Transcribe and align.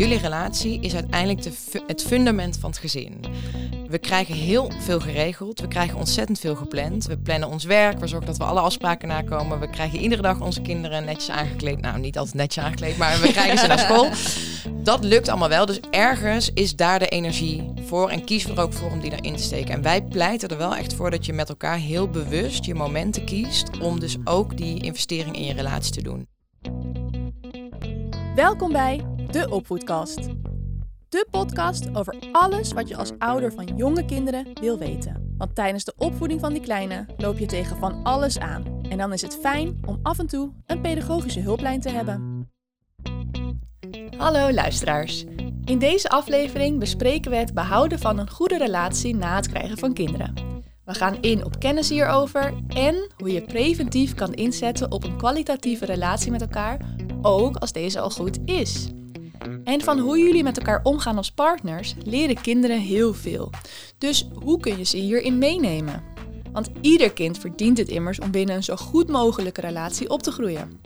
jullie 0.00 0.18
relatie 0.18 0.80
is 0.80 0.94
uiteindelijk 0.94 1.42
de 1.42 1.52
fu- 1.52 1.82
het 1.86 2.02
fundament 2.02 2.58
van 2.58 2.70
het 2.70 2.78
gezin. 2.78 3.20
We 3.88 3.98
krijgen 3.98 4.34
heel 4.34 4.70
veel 4.78 5.00
geregeld. 5.00 5.60
We 5.60 5.68
krijgen 5.68 5.98
ontzettend 5.98 6.38
veel 6.38 6.54
gepland. 6.54 7.06
We 7.06 7.18
plannen 7.18 7.48
ons 7.48 7.64
werk. 7.64 7.98
We 7.98 8.06
zorgen 8.06 8.26
dat 8.26 8.36
we 8.36 8.44
alle 8.44 8.60
afspraken 8.60 9.08
nakomen. 9.08 9.60
We 9.60 9.70
krijgen 9.70 9.98
iedere 9.98 10.22
dag 10.22 10.40
onze 10.40 10.60
kinderen 10.60 11.04
netjes 11.04 11.30
aangekleed. 11.30 11.80
Nou, 11.80 11.98
niet 11.98 12.18
altijd 12.18 12.36
netjes 12.36 12.64
aangekleed, 12.64 12.96
maar 12.96 13.20
we 13.20 13.32
krijgen 13.32 13.58
ze 13.58 13.66
naar 13.66 13.78
school. 13.78 14.08
Dat 14.82 15.04
lukt 15.04 15.28
allemaal 15.28 15.48
wel. 15.48 15.66
Dus 15.66 15.80
ergens 15.90 16.50
is 16.54 16.76
daar 16.76 16.98
de 16.98 17.08
energie 17.08 17.72
voor. 17.86 18.10
En 18.10 18.24
kiezen 18.24 18.50
we 18.50 18.56
er 18.56 18.62
ook 18.62 18.72
voor 18.72 18.90
om 18.90 19.00
die 19.00 19.12
erin 19.12 19.36
te 19.36 19.42
steken. 19.42 19.74
En 19.74 19.82
wij 19.82 20.02
pleiten 20.02 20.48
er 20.48 20.58
wel 20.58 20.76
echt 20.76 20.94
voor 20.94 21.10
dat 21.10 21.26
je 21.26 21.32
met 21.32 21.48
elkaar 21.48 21.78
heel 21.78 22.08
bewust 22.08 22.64
je 22.64 22.74
momenten 22.74 23.24
kiest. 23.24 23.78
Om 23.80 24.00
dus 24.00 24.16
ook 24.24 24.56
die 24.56 24.82
investering 24.82 25.36
in 25.36 25.44
je 25.44 25.52
relatie 25.52 25.92
te 25.92 26.02
doen. 26.02 26.26
Welkom 28.34 28.72
bij 28.72 29.09
De 29.30 29.50
Opvoedkast. 29.50 30.28
De 31.08 31.26
podcast 31.30 31.96
over 31.96 32.14
alles 32.32 32.72
wat 32.72 32.88
je 32.88 32.96
als 32.96 33.12
ouder 33.18 33.52
van 33.52 33.76
jonge 33.76 34.04
kinderen 34.04 34.46
wil 34.60 34.78
weten. 34.78 35.34
Want 35.38 35.54
tijdens 35.54 35.84
de 35.84 35.92
opvoeding 35.96 36.40
van 36.40 36.52
die 36.52 36.62
kleine 36.62 37.06
loop 37.16 37.38
je 37.38 37.46
tegen 37.46 37.76
van 37.76 38.04
alles 38.04 38.38
aan. 38.38 38.64
En 38.88 38.98
dan 38.98 39.12
is 39.12 39.22
het 39.22 39.38
fijn 39.40 39.78
om 39.86 39.98
af 40.02 40.18
en 40.18 40.26
toe 40.26 40.52
een 40.66 40.80
pedagogische 40.80 41.40
hulplijn 41.40 41.80
te 41.80 41.90
hebben. 41.90 42.48
Hallo 44.16 44.52
luisteraars. 44.52 45.24
In 45.64 45.78
deze 45.78 46.08
aflevering 46.08 46.78
bespreken 46.78 47.30
we 47.30 47.36
het 47.36 47.54
behouden 47.54 47.98
van 47.98 48.18
een 48.18 48.30
goede 48.30 48.58
relatie 48.58 49.14
na 49.14 49.36
het 49.36 49.48
krijgen 49.48 49.78
van 49.78 49.92
kinderen. 49.92 50.34
We 50.84 50.94
gaan 50.94 51.22
in 51.22 51.44
op 51.44 51.58
kennis 51.58 51.88
hierover 51.88 52.54
en 52.68 53.10
hoe 53.16 53.32
je 53.32 53.42
preventief 53.42 54.14
kan 54.14 54.32
inzetten 54.32 54.92
op 54.92 55.04
een 55.04 55.16
kwalitatieve 55.16 55.84
relatie 55.84 56.30
met 56.30 56.40
elkaar, 56.40 56.78
ook 57.22 57.56
als 57.56 57.72
deze 57.72 58.00
al 58.00 58.10
goed 58.10 58.38
is. 58.44 58.88
En 59.64 59.80
van 59.80 59.98
hoe 59.98 60.18
jullie 60.18 60.42
met 60.42 60.58
elkaar 60.58 60.80
omgaan 60.82 61.16
als 61.16 61.30
partners 61.30 61.94
leren 62.04 62.40
kinderen 62.40 62.78
heel 62.80 63.14
veel. 63.14 63.50
Dus 63.98 64.28
hoe 64.42 64.60
kun 64.60 64.78
je 64.78 64.84
ze 64.84 64.96
hierin 64.96 65.38
meenemen? 65.38 66.02
Want 66.52 66.68
ieder 66.80 67.12
kind 67.12 67.38
verdient 67.38 67.78
het 67.78 67.88
immers 67.88 68.20
om 68.20 68.30
binnen 68.30 68.56
een 68.56 68.64
zo 68.64 68.76
goed 68.76 69.08
mogelijke 69.08 69.60
relatie 69.60 70.10
op 70.10 70.22
te 70.22 70.30
groeien. 70.30 70.80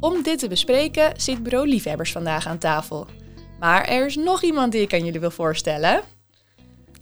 Om 0.00 0.22
dit 0.22 0.38
te 0.38 0.48
bespreken 0.48 1.12
zit 1.16 1.42
bureau 1.42 1.68
Liefhebbers 1.68 2.12
vandaag 2.12 2.46
aan 2.46 2.58
tafel. 2.58 3.06
Maar 3.60 3.84
er 3.84 4.06
is 4.06 4.16
nog 4.16 4.42
iemand 4.42 4.72
die 4.72 4.80
ik 4.80 4.92
aan 4.92 5.04
jullie 5.04 5.20
wil 5.20 5.30
voorstellen. 5.30 6.00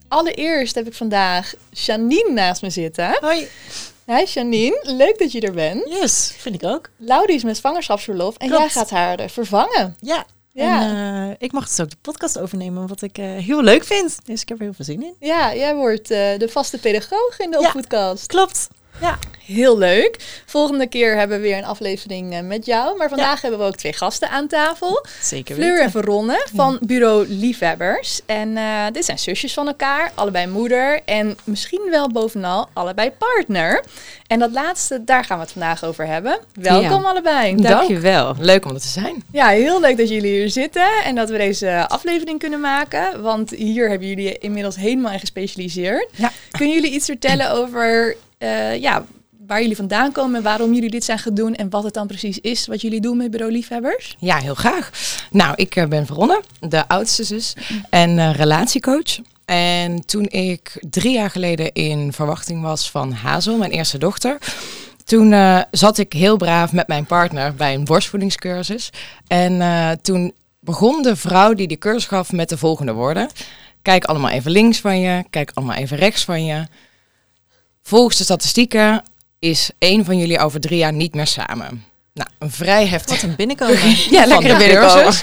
Allereerst 0.08 0.74
heb 0.74 0.86
ik 0.86 0.94
vandaag 0.94 1.54
Janine 1.70 2.30
naast 2.32 2.62
me 2.62 2.70
zitten. 2.70 3.19
Hoi. 3.20 3.48
Hi 4.06 4.24
Janine, 4.24 4.80
leuk 4.82 5.19
dat 5.19 5.32
je 5.32 5.41
er 5.41 5.52
bent. 5.52 5.88
Yes, 5.88 6.34
vind 6.36 6.54
ik 6.54 6.64
ook. 6.64 6.91
Laudie 6.97 7.36
is 7.36 7.42
met 7.42 7.56
zwangerschapsverlof 7.56 8.36
en 8.36 8.48
Klopt. 8.48 8.62
jij 8.62 8.70
gaat 8.72 8.91
haar 8.91 9.19
eh, 9.19 9.28
vervangen. 9.28 9.97
Ja. 10.00 10.26
Ja. 10.52 10.82
En 10.82 11.28
eh, 11.30 11.36
ik 11.38 11.52
mag 11.52 11.66
dus 11.68 11.80
ook 11.80 11.90
de 11.90 11.96
podcast 12.00 12.38
overnemen, 12.38 12.86
wat 12.86 13.02
ik 13.02 13.18
eh, 13.18 13.24
heel 13.24 13.62
leuk 13.62 13.84
vind. 13.84 14.18
Dus 14.24 14.42
ik 14.42 14.48
heb 14.48 14.58
er 14.58 14.64
heel 14.64 14.72
veel 14.72 14.84
zin 14.84 15.02
in. 15.02 15.14
Ja, 15.20 15.54
jij 15.54 15.74
wordt 15.74 16.10
eh, 16.10 16.38
de 16.38 16.48
vaste 16.48 16.78
pedagoog 16.78 17.38
in 17.38 17.50
de 17.50 17.58
Ja. 17.60 17.66
opvoedkast. 17.66 18.26
Klopt. 18.26 18.68
Ja. 19.00 19.19
Heel 19.44 19.78
leuk. 19.78 20.42
Volgende 20.46 20.86
keer 20.86 21.16
hebben 21.16 21.36
we 21.36 21.42
weer 21.42 21.56
een 21.56 21.64
aflevering 21.64 22.33
eh, 22.33 22.41
met 22.41 22.66
jou. 22.66 22.97
Maar 22.97 23.08
vandaag 23.08 23.41
hebben 23.42 23.60
we 23.60 23.66
ook 23.66 23.77
twee 23.77 23.92
gasten 23.92 24.30
aan 24.30 24.47
tafel. 24.47 25.06
Zeker 25.22 25.55
Fleur 25.55 25.70
en 25.70 25.74
weten. 25.77 25.91
Veronne 25.91 26.47
van 26.55 26.78
bureau 26.80 27.28
Liefhebbers. 27.28 28.20
En 28.27 28.56
eh, 28.56 28.84
dit 28.92 29.05
zijn 29.05 29.19
zusjes 29.19 29.52
van 29.52 29.66
elkaar, 29.66 30.12
allebei 30.14 30.47
moeder 30.47 31.00
en 31.05 31.38
misschien 31.44 31.86
wel 31.91 32.10
bovenal 32.10 32.69
allebei 32.72 33.10
partner. 33.10 33.84
En 34.27 34.38
dat 34.38 34.50
laatste, 34.52 35.04
daar 35.04 35.25
gaan 35.25 35.36
we 35.36 35.42
het 35.42 35.52
vandaag 35.52 35.84
over 35.84 36.06
hebben. 36.06 36.38
Welkom 36.54 37.04
allebei. 37.04 37.56
Dankjewel. 37.56 38.34
Leuk 38.38 38.64
om 38.64 38.75
er 38.75 38.80
te 38.80 38.88
zijn. 38.88 39.25
Ja, 39.32 39.48
heel 39.48 39.80
leuk 39.80 39.97
dat 39.97 40.08
jullie 40.08 40.32
hier 40.32 40.50
zitten 40.50 41.02
en 41.04 41.14
dat 41.14 41.30
we 41.30 41.36
deze 41.36 41.88
aflevering 41.88 42.38
kunnen 42.38 42.60
maken. 42.60 43.22
Want 43.22 43.50
hier 43.50 43.88
hebben 43.88 44.08
jullie 44.08 44.38
inmiddels 44.38 44.77
helemaal 44.77 45.12
in 45.12 45.20
gespecialiseerd. 45.20 46.09
Ja. 46.16 46.32
Kunnen 46.50 46.75
jullie 46.75 46.93
iets 46.93 47.06
vertellen 47.06 47.50
over 47.50 48.16
eh, 48.40 48.80
ja, 48.80 49.04
waar 49.46 49.60
jullie 49.60 49.76
vandaan 49.76 50.12
komen 50.12 50.36
en 50.36 50.42
waarom 50.42 50.74
jullie 50.74 50.90
dit 50.90 51.04
zijn 51.04 51.18
gaan 51.18 51.34
doen 51.34 51.54
en 51.54 51.70
wat 51.70 51.84
het 51.84 51.94
dan 51.94 52.06
precies 52.06 52.38
is 52.38 52.66
wat 52.66 52.80
jullie 52.80 53.00
doen 53.00 53.16
met 53.16 53.30
bureau 53.30 53.52
Liefhebbers? 53.52 54.16
Ja, 54.18 54.36
heel 54.36 54.54
graag. 54.54 54.90
Nou, 55.30 55.52
ik 55.56 55.76
eh, 55.76 55.86
ben 55.86 56.06
Veronne, 56.06 56.42
de 56.60 56.88
oudste 56.88 57.24
zus 57.24 57.54
en 57.90 58.18
eh, 58.18 58.34
relatiecoach. 58.34 59.18
En 59.44 60.06
toen 60.06 60.26
ik 60.28 60.84
drie 60.90 61.12
jaar 61.12 61.30
geleden 61.30 61.72
in 61.72 62.12
verwachting 62.12 62.62
was 62.62 62.90
van 62.90 63.12
Hazel, 63.12 63.56
mijn 63.56 63.70
eerste 63.70 63.98
dochter, 63.98 64.38
toen 65.04 65.34
zat 65.70 65.98
ik 65.98 66.12
heel 66.12 66.36
braaf 66.36 66.72
met 66.72 66.88
mijn 66.88 67.06
partner 67.06 67.54
bij 67.54 67.74
een 67.74 67.84
borstvoedingscursus. 67.84 68.90
En 69.26 69.62
toen 70.02 70.32
begon 70.60 71.02
de 71.02 71.16
vrouw 71.16 71.54
die 71.54 71.68
die 71.68 71.78
cursus 71.78 72.06
gaf 72.06 72.32
met 72.32 72.48
de 72.48 72.58
volgende 72.58 72.92
woorden. 72.92 73.28
Kijk 73.82 74.04
allemaal 74.04 74.30
even 74.30 74.50
links 74.50 74.80
van 74.80 75.00
je, 75.00 75.24
kijk 75.30 75.50
allemaal 75.54 75.76
even 75.76 75.96
rechts 75.96 76.24
van 76.24 76.44
je. 76.44 76.66
Volgens 77.82 78.16
de 78.16 78.24
statistieken 78.24 79.02
is 79.38 79.70
één 79.78 80.04
van 80.04 80.18
jullie 80.18 80.38
over 80.38 80.60
drie 80.60 80.78
jaar 80.78 80.92
niet 80.92 81.14
meer 81.14 81.26
samen. 81.26 81.84
Nou, 82.14 82.28
een 82.38 82.50
vrij 82.50 82.86
heftig 82.86 83.20
Wat 83.20 83.30
een 83.30 83.36
binnenkomen. 83.36 83.96
ja, 84.10 84.26
lekker 84.26 84.56
binnenkomen. 84.56 85.14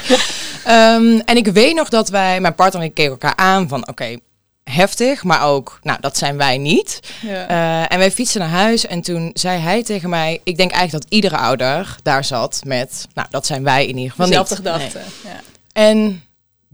Ehm, 0.64 1.20
en 1.24 1.36
ik 1.36 1.46
weet 1.46 1.74
nog 1.74 1.88
dat 1.88 2.08
wij, 2.08 2.40
mijn 2.40 2.54
partner 2.54 2.82
en 2.82 2.88
ik 2.88 2.94
keken 2.94 3.10
elkaar 3.10 3.36
aan 3.36 3.68
van 3.68 3.88
oké, 3.88 4.16
heftig, 4.64 5.24
maar 5.24 5.42
ook, 5.42 5.78
nou 5.82 5.98
dat 6.00 6.16
zijn 6.16 6.36
wij 6.36 6.58
niet. 6.58 7.00
Ja. 7.20 7.46
Eh, 7.48 7.92
en 7.92 7.98
wij 7.98 8.10
fietsen 8.10 8.40
naar 8.40 8.48
huis 8.48 8.86
en 8.86 9.00
toen 9.00 9.30
zei 9.34 9.60
hij 9.60 9.82
tegen 9.82 10.10
mij, 10.10 10.40
ik 10.44 10.56
denk 10.56 10.70
eigenlijk 10.70 11.04
dat 11.04 11.12
iedere 11.12 11.36
ouder 11.36 11.96
daar 12.02 12.24
zat 12.24 12.60
met, 12.64 13.06
nou 13.14 13.28
dat 13.30 13.46
zijn 13.46 13.62
wij 13.64 13.86
in 13.86 13.96
ieder 13.96 14.10
geval 14.10 14.26
Dezelfde 14.26 14.54
niet. 14.54 14.64
gedachte. 14.64 14.98
Ja. 15.24 15.40
En 15.72 16.22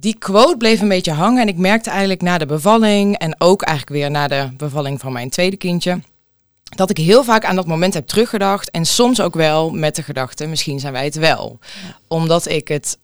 die 0.05 0.19
quote 0.19 0.57
bleef 0.57 0.81
een 0.81 0.89
beetje 0.89 1.13
hangen 1.13 1.43
en 1.43 1.49
ik 1.49 1.57
merkte 1.57 1.91
eigenlijk 1.91 2.23
na 2.23 2.39
de 2.39 2.47
bevalling 2.47 3.19
en 3.19 3.35
ook 3.39 3.63
eigenlijk 3.63 3.99
weer 3.99 4.11
na 4.11 4.29
de 4.29 4.49
bevalling 4.57 5.01
van 5.01 5.13
mijn 5.13 5.31
tweede 5.31 5.57
kindje, 5.57 6.01
dat 6.77 6.91
ik 6.91 6.97
heel 6.97 7.25
vaak 7.25 7.45
aan 7.45 7.57
dat 7.57 7.67
moment 7.67 7.95
heb 7.95 8.07
teruggedacht 8.07 8.71
en 8.71 8.85
soms 8.85 9.21
ook 9.21 9.35
wel 9.35 9.71
met 9.71 9.97
de 9.97 10.03
gedachte, 10.03 10.47
misschien 10.47 10.81
zijn 10.81 10.93
wij 10.93 11.05
het 11.05 11.15
wel. 11.15 11.59
Omdat 12.09 12.49
ik 12.49 12.69
het 12.69 12.99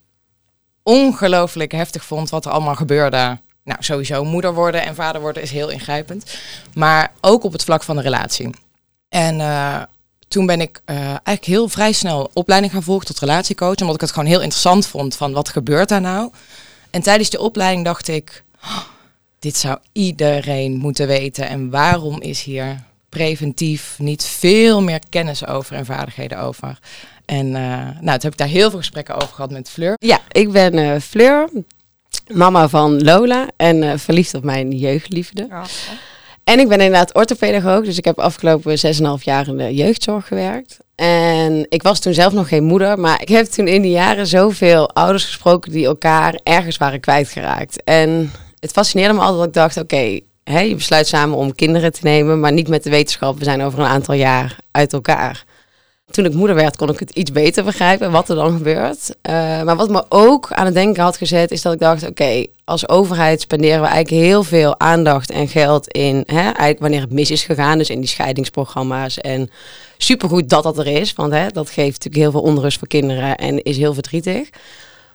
ongelooflijk 0.82 1.72
heftig 1.72 2.04
vond 2.04 2.30
wat 2.30 2.44
er 2.44 2.50
allemaal 2.50 2.74
gebeurde. 2.74 3.38
Nou, 3.64 3.82
sowieso 3.82 4.24
moeder 4.24 4.54
worden 4.54 4.84
en 4.84 4.94
vader 4.94 5.20
worden 5.20 5.42
is 5.42 5.50
heel 5.50 5.68
ingrijpend. 5.68 6.38
Maar 6.74 7.12
ook 7.20 7.44
op 7.44 7.52
het 7.52 7.64
vlak 7.64 7.82
van 7.82 7.96
de 7.96 8.02
relatie. 8.02 8.50
En 9.08 9.40
eh, 9.40 9.82
toen 10.28 10.46
ben 10.46 10.60
ik 10.60 10.80
eh, 10.84 10.96
eigenlijk 11.04 11.44
heel 11.44 11.68
vrij 11.68 11.92
snel 11.92 12.30
opleiding 12.32 12.72
gaan 12.72 12.82
volgen 12.82 13.06
tot 13.06 13.18
relatiecoach. 13.18 13.80
Omdat 13.80 13.94
ik 13.94 14.00
het 14.00 14.12
gewoon 14.12 14.28
heel 14.28 14.40
interessant 14.40 14.86
vond 14.86 15.16
van 15.16 15.32
wat 15.32 15.48
gebeurt 15.48 15.88
daar 15.88 16.00
nou. 16.00 16.30
En 16.90 17.02
tijdens 17.02 17.30
die 17.30 17.40
opleiding 17.40 17.84
dacht 17.84 18.08
ik, 18.08 18.42
"Oh, 18.62 18.78
dit 19.40 19.56
zou 19.56 19.78
iedereen 19.92 20.76
moeten 20.76 21.06
weten. 21.06 21.48
En 21.48 21.70
waarom 21.70 22.20
is 22.20 22.42
hier 22.42 22.82
preventief 23.08 23.94
niet 23.98 24.24
veel 24.24 24.82
meer 24.82 25.00
kennis 25.08 25.46
over 25.46 25.76
en 25.76 25.84
vaardigheden 25.84 26.38
over? 26.38 26.78
En 27.24 27.46
eh, 27.56 27.62
nou, 28.00 28.00
toen 28.00 28.10
heb 28.20 28.32
ik 28.32 28.36
daar 28.36 28.48
heel 28.48 28.70
veel 28.70 28.78
gesprekken 28.78 29.14
over 29.14 29.34
gehad 29.34 29.50
met 29.50 29.70
Fleur. 29.70 29.94
Ja, 29.98 30.18
ik 30.32 30.52
ben 30.52 30.74
eh, 30.74 31.00
Fleur, 31.00 31.48
mama 32.32 32.68
van 32.68 33.02
Lola 33.02 33.48
en 33.56 33.82
eh, 33.82 33.98
verliefd 33.98 34.34
op 34.34 34.44
mijn 34.44 34.70
jeugdliefde. 34.70 35.48
En 36.44 36.58
ik 36.58 36.68
ben 36.68 36.80
inderdaad 36.80 37.14
orthopedagoog, 37.14 37.84
dus 37.84 37.98
ik 37.98 38.04
heb 38.04 38.18
afgelopen 38.18 38.78
6,5 39.18 39.24
jaar 39.24 39.48
in 39.48 39.56
de 39.56 39.74
jeugdzorg 39.74 40.26
gewerkt. 40.26 40.78
En 40.94 41.66
ik 41.68 41.82
was 41.82 42.00
toen 42.00 42.14
zelf 42.14 42.32
nog 42.32 42.48
geen 42.48 42.64
moeder, 42.64 42.98
maar 42.98 43.22
ik 43.22 43.28
heb 43.28 43.46
toen 43.46 43.68
in 43.68 43.82
die 43.82 43.90
jaren 43.90 44.26
zoveel 44.26 44.90
ouders 44.90 45.24
gesproken 45.24 45.72
die 45.72 45.86
elkaar 45.86 46.40
ergens 46.42 46.76
waren 46.76 47.00
kwijtgeraakt. 47.00 47.82
En 47.84 48.32
het 48.58 48.70
fascineerde 48.70 49.14
me 49.14 49.20
altijd 49.20 49.38
dat 49.38 49.46
ik 49.46 49.54
dacht, 49.54 49.76
oké, 49.76 50.20
je 50.58 50.74
besluit 50.74 51.06
samen 51.06 51.36
om 51.36 51.54
kinderen 51.54 51.92
te 51.92 52.00
nemen, 52.02 52.40
maar 52.40 52.52
niet 52.52 52.68
met 52.68 52.84
de 52.84 52.90
wetenschap, 52.90 53.38
we 53.38 53.44
zijn 53.44 53.62
over 53.62 53.78
een 53.78 53.86
aantal 53.86 54.14
jaar 54.14 54.56
uit 54.70 54.92
elkaar. 54.92 55.44
Toen 56.10 56.24
ik 56.24 56.34
moeder 56.34 56.56
werd, 56.56 56.76
kon 56.76 56.90
ik 56.90 56.98
het 56.98 57.10
iets 57.10 57.32
beter 57.32 57.64
begrijpen 57.64 58.10
wat 58.10 58.28
er 58.28 58.36
dan 58.36 58.56
gebeurt. 58.56 59.14
Eh, 59.22 59.62
maar 59.62 59.76
wat 59.76 59.90
me 59.90 60.04
ook 60.08 60.52
aan 60.52 60.64
het 60.64 60.74
denken 60.74 61.02
had 61.02 61.16
gezet, 61.16 61.50
is 61.50 61.62
dat 61.62 61.72
ik 61.72 61.78
dacht: 61.78 62.08
oké, 62.08 62.46
als 62.64 62.88
overheid 62.88 63.40
spenderen 63.40 63.80
we 63.80 63.86
eigenlijk 63.86 64.24
heel 64.24 64.42
veel 64.42 64.80
aandacht 64.80 65.30
en 65.30 65.48
geld 65.48 65.88
in, 65.88 66.22
hè, 66.26 66.40
eigenlijk 66.40 66.78
wanneer 66.78 67.00
het 67.00 67.12
mis 67.12 67.30
is 67.30 67.44
gegaan, 67.44 67.78
dus 67.78 67.90
in 67.90 68.00
die 68.00 68.08
scheidingsprogramma's. 68.08 69.18
En 69.18 69.50
supergoed 69.98 70.48
dat 70.48 70.62
dat 70.62 70.78
er 70.78 70.86
is, 70.86 71.12
want 71.12 71.32
hè, 71.32 71.48
dat 71.48 71.70
geeft 71.70 72.04
natuurlijk 72.04 72.22
heel 72.22 72.30
veel 72.30 72.52
onrust 72.52 72.78
voor 72.78 72.88
kinderen 72.88 73.36
en 73.36 73.62
is 73.62 73.76
heel 73.76 73.94
verdrietig. 73.94 74.48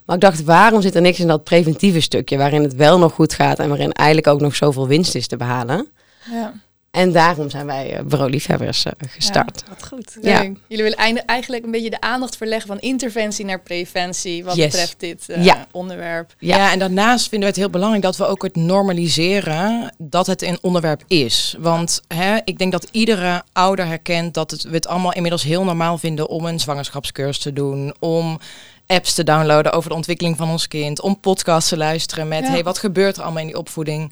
Maar 0.06 0.16
ik 0.16 0.22
dacht, 0.22 0.44
waarom 0.44 0.82
zit 0.82 0.96
er 0.96 1.02
niks 1.02 1.20
in 1.20 1.28
dat 1.28 1.44
preventieve 1.44 2.00
stukje, 2.00 2.38
waarin 2.38 2.64
het 2.64 2.76
wel 2.76 3.00
nog 3.00 3.14
goed 3.14 3.34
gaat 3.34 3.60
en 3.60 3.70
waarin 3.70 3.92
eigenlijk 3.92 4.28
ook 4.28 4.42
nog 4.42 4.56
zoveel 4.56 4.88
winst 4.88 5.16
is 5.16 5.28
te 5.28 5.38
behalen? 5.38 5.88
Ja. 6.32 6.54
En 6.96 7.12
daarom 7.12 7.50
zijn 7.50 7.66
wij 7.66 7.94
uh, 7.94 8.06
Bureau 8.06 8.30
Liefhebbers 8.30 8.86
uh, 8.86 8.92
gestart. 9.10 9.64
Ja, 9.66 9.74
wat 9.78 9.88
goed. 9.88 10.18
Ja. 10.22 10.42
Jullie 10.68 10.84
willen 10.84 11.26
eigenlijk 11.26 11.66
een 11.66 11.72
beetje 11.72 11.90
de 11.90 12.02
aandacht 12.02 12.38
verleggen 12.38 12.68
van 12.68 12.80
interventie 12.80 13.46
naar 13.46 13.60
preventie 13.60 14.44
wat 14.44 14.56
Yes. 14.56 14.66
betreft 14.66 15.00
dit 15.00 15.26
uh, 15.28 15.44
Ja. 15.44 15.68
onderwerp. 15.72 16.36
Ja. 16.40 16.72
en 16.72 16.80
daarnaast 16.80 17.22
vinden 17.30 17.40
we 17.40 17.46
het 17.46 17.56
heel 17.56 17.70
belangrijk 17.70 18.04
dat 18.04 18.18
we 18.18 18.26
ook 18.26 18.44
het 18.44 18.56
normaliseren 18.56 19.94
dat 19.98 20.28
het 20.28 20.42
een 20.42 20.58
onderwerp 20.62 21.04
is. 21.08 21.56
Want 21.60 22.02
hè, 22.08 22.38
ik 22.44 22.58
denk 22.58 22.72
dat 22.72 22.88
iedere 22.92 23.44
ouder 23.54 23.86
herkent 23.88 24.34
dat 24.34 24.52
het, 24.52 24.64
we 24.64 24.74
het 24.76 24.88
allemaal 24.88 25.14
inmiddels 25.14 25.44
heel 25.44 25.64
normaal 25.64 25.98
vinden 25.98 26.28
om 26.30 26.46
een 26.46 26.60
zwangerschapscursus 26.60 27.44
te 27.44 27.54
doen, 27.54 27.94
om 28.00 28.40
apps 28.88 29.14
te 29.14 29.24
downloaden 29.24 29.72
over 29.72 29.90
de 29.90 29.96
ontwikkeling 29.96 30.38
van 30.38 30.50
ons 30.50 30.68
kind, 30.68 31.02
om 31.02 31.20
podcasts 31.20 31.70
te 31.70 31.78
luisteren 31.78 32.28
met 32.28 32.44
Ja. 32.44 32.50
hey, 32.50 32.64
wat 32.64 32.78
gebeurt 32.78 33.18
er 33.18 33.24
allemaal 33.24 33.42
in 33.42 33.48
die 33.48 33.58
opvoeding. 33.58 34.12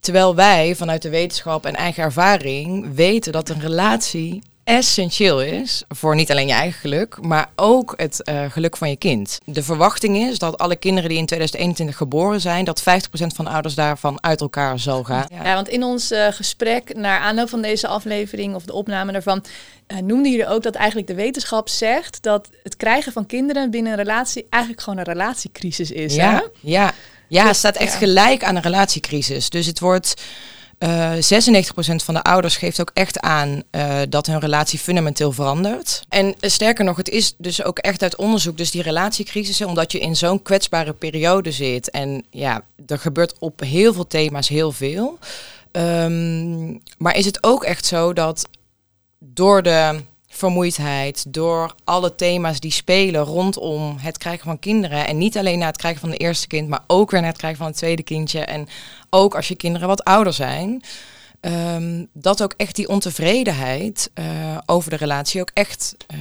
Terwijl 0.00 0.34
wij 0.34 0.74
vanuit 0.74 1.02
de 1.02 1.10
wetenschap 1.10 1.66
en 1.66 1.74
eigen 1.74 2.02
ervaring 2.02 2.94
weten 2.94 3.32
dat 3.32 3.48
een 3.48 3.60
relatie 3.60 4.42
essentieel 4.66 5.42
is 5.42 5.84
voor 5.88 6.14
niet 6.14 6.30
alleen 6.30 6.46
je 6.46 6.52
eigen 6.52 6.80
geluk, 6.80 7.18
maar 7.20 7.48
ook 7.56 7.94
het 7.96 8.22
eh, 8.22 8.50
geluk 8.50 8.76
van 8.76 8.90
je 8.90 8.96
kind. 8.96 9.38
De 9.44 9.62
verwachting 9.62 10.16
is 10.16 10.38
dat 10.38 10.58
alle 10.58 10.76
kinderen 10.76 11.08
die 11.08 11.18
in 11.18 11.26
2021 11.26 11.96
geboren 11.96 12.40
zijn, 12.40 12.64
dat 12.64 12.80
50% 12.80 12.84
van 13.12 13.44
de 13.44 13.50
ouders 13.50 13.74
daarvan 13.74 14.22
uit 14.22 14.40
elkaar 14.40 14.78
zal 14.78 15.04
gaan. 15.04 15.26
Ja, 15.44 15.54
want 15.54 15.68
in 15.68 15.82
ons 15.82 16.10
eh, 16.10 16.26
gesprek 16.30 16.94
naar 16.96 17.20
aanloop 17.20 17.48
van 17.48 17.62
deze 17.62 17.86
aflevering 17.86 18.54
of 18.54 18.64
de 18.64 18.72
opname 18.72 19.12
daarvan 19.12 19.44
eh 19.86 19.98
noemden 19.98 20.30
jullie 20.30 20.48
ook 20.48 20.62
dat 20.62 20.74
eigenlijk 20.74 21.08
de 21.08 21.14
wetenschap 21.14 21.68
zegt 21.68 22.22
dat 22.22 22.48
het 22.62 22.76
krijgen 22.76 23.12
van 23.12 23.26
kinderen 23.26 23.70
binnen 23.70 23.92
een 23.92 23.98
relatie 23.98 24.46
eigenlijk 24.50 24.82
gewoon 24.82 24.98
een 24.98 25.04
relatiecrisis 25.04 25.90
is. 25.90 26.16
hè? 26.16 26.38
Ja, 26.60 26.92
ja. 27.28 27.46
het 27.46 27.56
staat 27.56 27.76
echt 27.76 27.92
Ja. 27.92 27.98
gelijk 27.98 28.44
aan 28.44 28.56
een 28.56 28.62
relatiecrisis. 28.62 29.50
Dus 29.50 29.66
het 29.66 29.80
wordt. 29.80 30.14
eh 30.78 31.12
96% 31.12 31.16
van 32.04 32.14
de 32.14 32.22
ouders 32.22 32.56
geeft 32.56 32.80
ook 32.80 32.90
echt 32.94 33.20
aan 33.20 33.62
eh, 33.70 34.00
dat 34.08 34.26
hun 34.26 34.40
relatie 34.40 34.78
fundamenteel 34.78 35.32
verandert. 35.32 36.02
En 36.08 36.34
eh, 36.40 36.50
sterker 36.50 36.84
nog, 36.84 36.96
het 36.96 37.08
is 37.08 37.34
dus 37.38 37.62
ook 37.62 37.78
echt 37.78 38.02
uit 38.02 38.16
onderzoek, 38.16 38.56
dus 38.56 38.70
die 38.70 38.82
relatiecrisis, 38.82 39.60
omdat 39.62 39.92
je 39.92 39.98
in 39.98 40.16
zo'n 40.16 40.42
kwetsbare 40.42 40.92
periode 40.92 41.50
zit. 41.52 41.90
En 41.90 42.24
ja, 42.30 42.62
er 42.86 42.98
gebeurt 42.98 43.34
op 43.38 43.60
heel 43.60 43.92
veel 43.92 44.06
thema's 44.06 44.48
heel 44.48 44.72
veel. 44.72 45.18
Ehm, 45.72 46.66
maar 46.98 47.16
is 47.16 47.24
het 47.24 47.38
ook 47.44 47.64
echt 47.64 47.86
zo 47.86 48.12
dat 48.12 48.48
door 49.18 49.62
de 49.62 50.00
vermoeidheid, 50.36 51.24
door 51.32 51.74
alle 51.84 52.14
thema's 52.14 52.60
die 52.60 52.70
spelen 52.70 53.22
rondom 53.22 53.96
het 53.98 54.18
krijgen 54.18 54.44
van 54.44 54.58
kinderen. 54.58 55.06
En 55.06 55.18
niet 55.18 55.38
alleen 55.38 55.58
na 55.58 55.66
het 55.66 55.76
krijgen 55.76 56.00
van 56.00 56.10
het 56.10 56.20
eerste 56.20 56.46
kind, 56.46 56.68
maar 56.68 56.84
ook 56.86 57.10
weer 57.10 57.20
na 57.20 57.26
het 57.26 57.36
krijgen 57.36 57.58
van 57.58 57.66
het 57.66 57.76
tweede 57.76 58.02
kindje. 58.02 58.40
En 58.40 58.68
ook 59.10 59.34
als 59.34 59.48
je 59.48 59.54
kinderen 59.56 59.88
wat 59.88 60.04
ouder 60.04 60.32
zijn. 60.32 60.82
ehm, 61.40 62.04
dat 62.12 62.42
ook 62.42 62.54
echt 62.56 62.76
die 62.76 62.88
ontevredenheid 62.88 64.10
eh, 64.14 64.58
over 64.66 64.90
de 64.90 64.96
relatie 64.96 65.40
ook 65.40 65.50
echt 65.54 65.96
eh, 66.06 66.18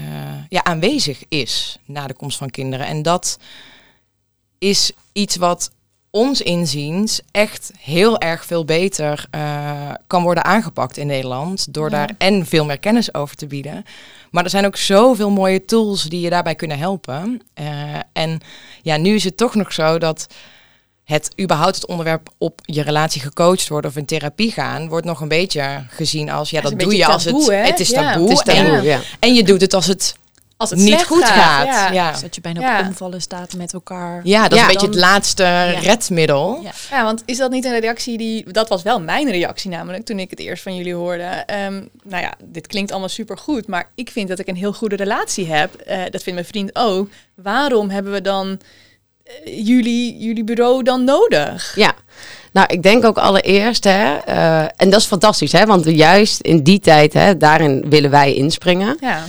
ja, 0.49 0.63
aanwezig 0.63 1.23
is 1.29 1.77
na 1.85 2.07
de 2.07 2.13
komst 2.13 2.37
van 2.37 2.49
kinderen. 2.49 2.85
En 2.85 3.01
dat 3.01 3.37
is 4.57 4.91
iets 5.13 5.35
wat 5.35 5.71
ons 6.15 6.41
inziens 6.41 7.21
echt 7.31 7.71
heel 7.79 8.19
erg 8.19 8.45
veel 8.45 8.65
beter 8.65 9.25
eh, 9.31 9.91
kan 10.07 10.23
worden 10.23 10.43
aangepakt 10.45 10.97
in 10.97 11.07
Nederland. 11.07 11.73
Door 11.73 11.89
Ja. 11.89 11.95
daar 11.97 12.09
en 12.17 12.45
veel 12.45 12.65
meer 12.65 12.79
kennis 12.79 13.13
over 13.13 13.35
te 13.35 13.47
bieden. 13.47 13.85
Maar 14.31 14.43
er 14.43 14.49
zijn 14.49 14.65
ook 14.65 14.75
zoveel 14.77 15.29
mooie 15.29 15.65
tools 15.65 16.03
die 16.03 16.21
je 16.21 16.29
daarbij 16.29 16.55
kunnen 16.55 16.77
helpen. 16.77 17.41
Eh, 17.53 17.65
en 18.13 18.39
ja, 18.81 18.97
nu 18.97 19.15
is 19.15 19.23
het 19.23 19.37
toch 19.37 19.55
nog 19.55 19.73
zo 19.73 19.97
dat 19.97 20.27
het 21.03 21.31
überhaupt 21.41 21.75
het 21.75 21.85
onderwerp 21.85 22.29
op 22.37 22.59
je 22.63 22.81
relatie 22.81 23.21
gecoacht 23.21 23.67
worden 23.67 23.89
of 23.91 23.97
in 23.97 24.05
therapie 24.05 24.51
gaan, 24.51 24.87
wordt 24.89 25.05
nog 25.05 25.21
een 25.21 25.27
beetje 25.27 25.85
gezien 25.89 26.29
als 26.29 26.49
ja, 26.49 26.61
dat 26.61 26.79
doe 26.79 26.95
je 26.95 27.05
als 27.05 27.23
het 27.23 27.47
het 27.47 27.79
is 27.79 27.89
Ja, 27.89 28.11
taboe. 28.11 28.29
Het 28.29 28.47
is 28.47 28.53
en- 28.53 28.65
taboe, 28.65 28.83
ja. 28.83 28.99
En, 29.19 29.33
je 29.33 29.43
doet 29.43 29.61
het 29.61 29.73
als 29.73 29.85
het 29.87 30.15
Als 30.57 30.69
het 30.69 30.79
niet 30.79 30.87
slecht 30.87 31.05
goed 31.05 31.23
gaat. 31.25 31.65
Ja. 31.65 31.91
Ja. 31.91 32.11
Dus 32.11 32.21
dat 32.21 32.35
je 32.35 32.41
bijna 32.41 32.61
Ja. 32.61 32.79
op 32.79 32.85
omvallen 32.85 33.21
staat 33.21 33.53
met 33.53 33.73
elkaar. 33.73 34.21
Ja, 34.23 34.41
dat 34.43 34.51
is 34.51 34.57
Ja. 34.57 34.61
een 34.65 34.71
beetje 34.71 34.87
het 34.87 34.95
laatste 34.95 35.69
redmiddel. 35.69 36.59
Ja. 36.63 36.71
Ja, 36.89 37.03
want 37.03 37.21
is 37.25 37.37
dat 37.37 37.51
niet 37.51 37.65
een 37.65 37.79
reactie 37.79 38.17
die... 38.17 38.51
Dat 38.51 38.69
was 38.69 38.81
wel 38.83 39.01
mijn 39.01 39.31
reactie 39.31 39.69
namelijk, 39.69 40.05
toen 40.05 40.19
ik 40.19 40.29
het 40.29 40.39
eerst 40.39 40.63
van 40.63 40.75
jullie 40.75 40.93
hoorde. 40.93 41.23
Ehm, 41.23 41.81
nou 42.03 42.21
ja, 42.23 42.33
dit 42.43 42.67
klinkt 42.67 42.91
allemaal 42.91 43.09
supergoed, 43.09 43.67
maar 43.67 43.89
ik 43.95 44.09
vind 44.09 44.27
dat 44.27 44.39
ik 44.39 44.47
een 44.47 44.55
heel 44.55 44.73
goede 44.73 44.95
relatie 44.95 45.47
heb. 45.47 45.75
Eh, 45.75 45.97
dat 45.97 46.23
vindt 46.23 46.33
mijn 46.33 46.45
vriend 46.45 46.69
ook. 46.75 47.09
Waarom 47.35 47.89
hebben 47.89 48.11
we 48.11 48.21
dan 48.21 48.59
eh, 49.23 49.65
jullie, 49.65 50.17
jullie 50.17 50.43
bureau 50.43 50.83
dan 50.83 51.03
nodig? 51.03 51.73
Ja, 51.75 51.93
nou 52.51 52.67
ik 52.73 52.83
denk 52.83 53.05
ook 53.05 53.17
allereerst, 53.17 53.83
hè, 53.83 54.15
eh, 54.17 54.59
en 54.61 54.89
dat 54.89 54.99
is 54.99 55.05
fantastisch, 55.05 55.51
hè, 55.51 55.65
want 55.65 55.85
juist 55.85 56.41
in 56.41 56.63
die 56.63 56.79
tijd, 56.79 57.13
hè, 57.13 57.37
daarin 57.37 57.89
willen 57.89 58.09
wij 58.11 58.33
inspringen. 58.33 58.97
Ja, 58.99 59.23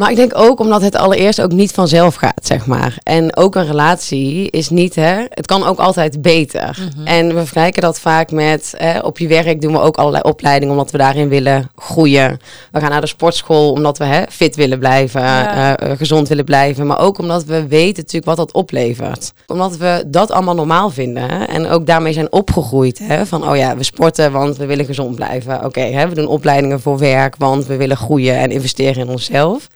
Maar 0.00 0.10
ik 0.10 0.16
denk 0.16 0.32
ook 0.34 0.60
omdat 0.60 0.82
het 0.82 0.96
allereerst 0.96 1.40
ook 1.40 1.52
niet 1.52 1.72
vanzelf 1.72 2.14
gaat, 2.14 2.40
zeg 2.46 2.66
maar. 2.66 2.98
En 3.02 3.36
ook 3.36 3.54
een 3.54 3.66
relatie 3.66 4.50
is 4.50 4.68
niet, 4.70 4.94
hè, 4.94 5.24
het 5.30 5.46
kan 5.46 5.64
ook 5.64 5.78
altijd 5.78 6.22
beter. 6.22 6.88
En 7.04 7.26
we 7.26 7.38
vergelijken 7.40 7.82
dat 7.82 8.00
vaak 8.00 8.30
met, 8.30 8.74
hè, 8.76 8.98
op 8.98 9.18
je 9.18 9.28
werk 9.28 9.60
doen 9.60 9.72
we 9.72 9.80
ook 9.80 9.96
allerlei 9.96 10.22
opleidingen 10.22 10.74
omdat 10.74 10.90
we 10.90 10.98
daarin 10.98 11.28
willen 11.28 11.70
groeien. 11.76 12.40
We 12.72 12.80
gaan 12.80 12.90
naar 12.90 13.00
de 13.00 13.06
sportschool 13.06 13.72
omdat 13.72 13.98
we 13.98 14.04
hè, 14.04 14.22
fit 14.28 14.56
willen 14.56 14.78
blijven, 14.78 15.20
Ja. 15.20 15.76
eh, 15.76 15.90
eh, 15.90 15.98
gezond 15.98 16.28
willen 16.28 16.44
blijven. 16.44 16.86
Maar 16.86 17.00
ook 17.00 17.18
omdat 17.18 17.44
we 17.44 17.66
weten 17.66 18.02
natuurlijk 18.02 18.24
wat 18.24 18.36
dat 18.36 18.52
oplevert. 18.52 19.32
Omdat 19.46 19.76
we 19.76 20.04
dat 20.06 20.30
allemaal 20.30 20.54
normaal 20.54 20.90
vinden 20.90 21.30
hè, 21.30 21.44
en 21.44 21.66
ook 21.68 21.86
daarmee 21.86 22.12
zijn 22.12 22.32
opgegroeid. 22.32 22.98
Hè, 22.98 23.26
van, 23.26 23.48
oh 23.48 23.56
ja, 23.56 23.76
we 23.76 23.82
sporten 23.82 24.32
want 24.32 24.56
we 24.56 24.66
willen 24.66 24.84
gezond 24.84 25.14
blijven. 25.14 25.64
Oké, 25.64 26.08
we 26.08 26.14
doen 26.14 26.26
opleidingen 26.26 26.80
voor 26.80 26.98
werk 26.98 27.34
want 27.38 27.66
we 27.66 27.76
willen 27.76 27.96
groeien 27.96 28.36
en 28.36 28.50
investeren 28.50 29.02
in 29.02 29.08
onszelf. 29.08 29.68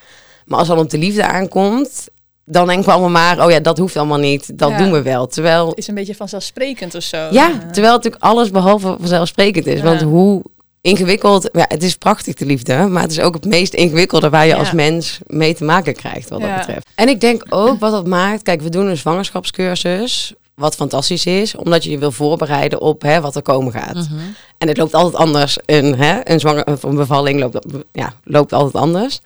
Maar 0.44 0.58
als 0.58 0.68
het 0.68 0.76
dan 0.76 0.84
op 0.86 0.90
de 0.90 0.98
liefde 0.98 1.26
aankomt, 1.26 2.08
dan 2.44 2.66
denken 2.66 2.84
we 2.84 2.90
allemaal 2.92 3.10
maar, 3.36 3.44
oh 3.44 3.50
ja, 3.50 3.60
dat 3.60 3.78
hoeft 3.78 3.96
allemaal 3.96 4.18
niet. 4.18 4.58
Dat 4.58 4.70
Ja. 4.70 4.78
doen 4.78 4.92
we 4.92 5.02
wel. 5.02 5.26
Terwijl, 5.26 5.72
is 5.74 5.88
een 5.88 5.94
beetje 5.94 6.14
vanzelfsprekend 6.14 6.94
of 6.94 7.02
zo. 7.02 7.28
ja, 7.30 7.58
terwijl 7.72 7.94
natuurlijk 7.94 8.22
alles 8.24 8.50
behalve 8.50 8.96
vanzelfsprekend 8.98 9.66
is. 9.66 9.78
Ja. 9.78 9.84
Want 9.84 10.00
hoe 10.02 10.42
ingewikkeld, 10.80 11.48
ja, 11.52 11.64
het 11.68 11.82
is 11.82 11.96
prachtig 11.96 12.34
de 12.34 12.46
liefde, 12.46 12.76
maar 12.76 13.02
het 13.02 13.10
is 13.10 13.20
ook 13.20 13.34
het 13.34 13.44
meest 13.44 13.74
ingewikkelde 13.74 14.30
waar 14.30 14.44
je 14.46 14.52
Ja. 14.52 14.58
als 14.58 14.72
mens 14.72 15.18
mee 15.26 15.54
te 15.54 15.64
maken 15.64 15.94
krijgt 15.94 16.28
wat 16.28 16.40
dat 16.40 16.56
betreft. 16.56 16.86
En 16.94 17.08
ik 17.08 17.20
denk 17.20 17.44
ook 17.48 17.80
wat 17.80 17.92
dat 17.92 18.06
maakt, 18.06 18.42
kijk, 18.42 18.60
we 18.60 18.68
doen 18.68 18.86
een 18.86 18.96
zwangerschapscursus, 18.96 20.34
wat 20.54 20.74
fantastisch 20.74 21.26
is, 21.26 21.56
omdat 21.56 21.84
je 21.84 21.90
je 21.90 21.98
wil 21.98 22.12
voorbereiden 22.12 22.80
op 22.80 23.02
hè, 23.02 23.20
wat 23.20 23.36
er 23.36 23.42
komen 23.42 23.72
gaat. 23.72 23.94
Mhm. 23.94 24.14
En 24.58 24.68
het 24.68 24.76
loopt 24.76 24.94
altijd 24.94 25.14
anders. 25.22 25.58
Een, 25.66 25.94
hè, 25.98 26.30
een, 26.30 26.40
zwanger, 26.40 26.66
of 26.66 26.82
een 26.82 26.94
bevalling 26.96 27.40
loopt, 27.40 27.58
ja, 27.92 28.12
loopt 28.24 28.52
altijd 28.52 28.82
anders. 28.82 29.20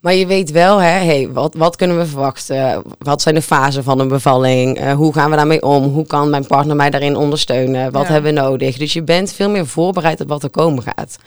Maar 0.00 0.14
je 0.14 0.26
weet 0.26 0.50
wel, 0.50 0.78
hè, 0.78 0.88
hey, 1.04 1.28
wat, 1.32 1.54
wat 1.54 1.76
kunnen 1.76 1.98
we 1.98 2.06
verwachten? 2.06 2.82
Wat 2.98 3.22
zijn 3.22 3.34
de 3.34 3.42
fasen 3.42 3.84
van 3.84 3.98
een 3.98 4.08
bevalling? 4.08 4.78
Eh, 4.78 4.92
hoe 4.92 5.12
gaan 5.12 5.30
we 5.30 5.36
daarmee 5.36 5.62
om? 5.62 5.84
Hoe 5.84 6.06
kan 6.06 6.30
mijn 6.30 6.46
partner 6.46 6.76
mij 6.76 6.90
daarin 6.90 7.16
ondersteunen? 7.16 7.92
Wat 7.92 8.06
Ja. 8.06 8.12
hebben 8.12 8.34
we 8.34 8.40
nodig? 8.40 8.76
Dus 8.76 8.92
je 8.92 9.02
bent 9.02 9.32
veel 9.32 9.50
meer 9.50 9.66
voorbereid 9.66 10.20
op 10.20 10.28
wat 10.28 10.42
er 10.42 10.50
komen 10.50 10.82
gaat. 10.82 11.18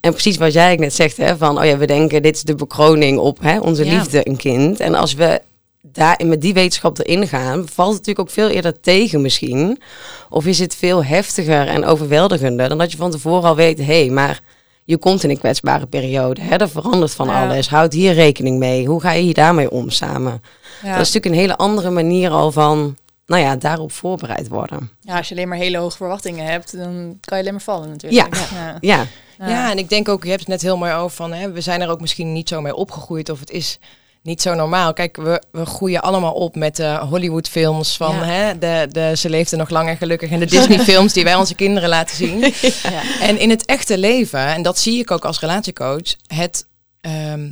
En 0.00 0.12
precies 0.12 0.36
wat 0.36 0.52
jij 0.52 0.76
net 0.76 0.94
zegt, 0.94 1.16
hè, 1.16 1.36
van 1.36 1.58
oh 1.58 1.64
ja, 1.64 1.76
we 1.78 1.86
denken 1.86 2.22
dit 2.22 2.36
is 2.36 2.42
de 2.42 2.54
bekroning 2.54 3.18
op 3.18 3.38
hè, 3.40 3.58
onze 3.58 3.84
Ja. 3.84 3.94
liefde, 3.98 4.28
een 4.28 4.36
kind. 4.36 4.80
En 4.80 4.94
als 4.94 5.14
we 5.14 5.40
daar 5.82 6.20
met 6.24 6.40
die 6.40 6.54
wetenschap 6.54 6.98
erin 6.98 7.28
gaan, 7.28 7.68
valt 7.72 7.88
het 7.94 7.98
natuurlijk 8.06 8.18
ook 8.20 8.30
veel 8.34 8.48
eerder 8.48 8.80
tegen 8.80 9.20
misschien. 9.20 9.82
Of 10.30 10.46
is 10.46 10.58
het 10.58 10.74
veel 10.74 11.04
heftiger 11.04 11.66
en 11.68 11.84
overweldigender 11.84 12.68
dan 12.68 12.78
dat 12.78 12.90
je 12.92 12.96
van 12.98 13.10
tevoren 13.10 13.48
al 13.48 13.56
weet, 13.56 13.78
hé, 13.78 13.84
hey, 13.84 14.08
maar 14.08 14.40
je 14.84 14.96
komt 14.96 15.22
in 15.24 15.30
een 15.30 15.38
kwetsbare 15.38 15.86
periode. 15.86 16.40
Hè? 16.40 16.56
Er 16.56 16.68
verandert 16.70 17.14
van 17.14 17.26
Ja. 17.26 17.42
alles. 17.44 17.68
Houd 17.68 17.92
hier 17.92 18.12
rekening 18.12 18.58
mee. 18.58 18.86
Hoe 18.86 19.00
ga 19.00 19.10
je 19.12 19.22
hier 19.22 19.34
daarmee 19.34 19.70
om 19.70 19.90
samen? 19.90 20.42
ja. 20.82 20.92
Dat 20.96 21.00
is 21.00 21.12
natuurlijk 21.12 21.26
een 21.26 21.40
hele 21.40 21.56
andere 21.56 21.90
manier 21.90 22.30
al 22.30 22.52
van, 22.52 22.96
nou 23.26 23.42
ja, 23.42 23.56
daarop 23.56 23.92
voorbereid 23.92 24.48
worden. 24.48 24.90
Ja, 25.00 25.16
als 25.16 25.28
je 25.28 25.34
alleen 25.34 25.48
maar 25.48 25.58
hele 25.58 25.78
hoge 25.78 25.96
verwachtingen 25.96 26.46
hebt, 26.46 26.76
dan 26.76 27.18
kan 27.20 27.36
je 27.38 27.42
alleen 27.42 27.52
maar 27.54 27.62
vallen 27.62 27.88
natuurlijk. 27.88 28.34
Ja. 28.34 28.76
Ja, 28.80 29.06
Ja, 29.48 29.70
en 29.70 29.78
ik 29.78 29.88
denk 29.88 30.08
ook, 30.08 30.22
je 30.22 30.28
hebt 30.28 30.40
het 30.40 30.48
net 30.48 30.62
heel 30.62 30.76
mooi 30.76 30.92
over 30.92 31.16
van, 31.16 31.32
hè, 31.32 31.50
we 31.52 31.60
zijn 31.60 31.80
er 31.80 31.88
ook 31.90 32.00
misschien 32.00 32.32
niet 32.32 32.48
zo 32.48 32.60
mee 32.60 32.74
opgegroeid 32.74 33.28
of 33.30 33.40
het 33.40 33.50
is 33.50 33.78
niet 34.22 34.42
zo 34.42 34.54
normaal. 34.54 34.92
Kijk, 34.92 35.16
we, 35.16 35.42
we 35.52 35.66
groeien 35.66 36.02
allemaal 36.02 36.32
op 36.32 36.56
met 36.56 36.76
de 36.76 36.98
Hollywood-films 37.08 37.96
van, 37.96 38.14
Ja. 38.14 38.24
hè, 38.24 38.58
de, 38.58 38.88
de 38.90 39.12
Ze 39.16 39.30
leefde 39.30 39.56
nog 39.56 39.70
lang 39.70 39.88
en 39.88 39.96
gelukkig 39.96 40.30
en 40.30 40.38
de 40.38 40.46
Disney-films 40.46 41.12
die 41.16 41.24
wij 41.24 41.34
onze 41.34 41.54
kinderen 41.54 41.88
laten 41.88 42.16
zien. 42.16 42.38
Ja. 42.82 43.20
En 43.20 43.38
in 43.38 43.50
het 43.50 43.64
echte 43.64 43.98
leven, 43.98 44.46
en 44.46 44.62
dat 44.62 44.78
zie 44.78 44.98
ik 44.98 45.10
ook 45.10 45.24
als 45.24 45.40
relatiecoach, 45.40 46.14
het, 46.26 46.66
ehm, 47.00 47.50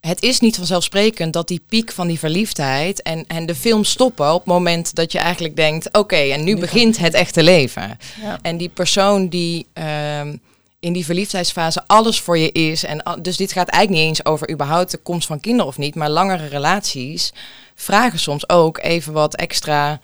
het 0.00 0.22
is 0.22 0.40
niet 0.40 0.56
vanzelfsprekend 0.56 1.32
dat 1.32 1.48
die 1.48 1.62
piek 1.68 1.92
van 1.92 2.06
die 2.06 2.18
verliefdheid 2.18 3.02
en, 3.02 3.24
en 3.26 3.46
de 3.46 3.54
film 3.54 3.84
stoppen 3.84 4.32
op 4.32 4.38
het 4.38 4.46
moment 4.52 4.94
dat 4.94 5.12
je 5.12 5.18
eigenlijk 5.18 5.56
denkt, 5.56 5.96
oké, 5.96 6.16
en 6.16 6.44
nu, 6.44 6.56
begint 6.56 6.98
het 6.98 7.14
echte 7.14 7.42
leven. 7.42 7.98
Ja. 8.22 8.38
En 8.42 8.56
die 8.56 8.68
persoon 8.68 9.28
die 9.28 9.66
ehm, 9.72 10.36
in 10.80 10.92
die 10.92 11.04
verliefdheidsfase 11.04 11.82
alles 11.86 12.20
voor 12.20 12.38
je 12.38 12.52
is, 12.52 12.84
en 12.84 13.18
dus 13.22 13.36
dit 13.36 13.52
gaat 13.52 13.68
eigenlijk 13.68 14.02
niet 14.02 14.08
eens 14.08 14.24
over 14.24 14.50
überhaupt 14.50 14.90
de 14.90 14.98
komst 14.98 15.26
van 15.26 15.40
kinderen 15.40 15.66
of 15.66 15.78
niet, 15.78 15.94
maar 15.94 16.10
langere 16.10 16.46
relaties 16.46 17.32
vragen 17.74 18.18
soms 18.18 18.48
ook 18.48 18.78
even 18.78 19.12
wat 19.12 19.36
extra 19.36 20.00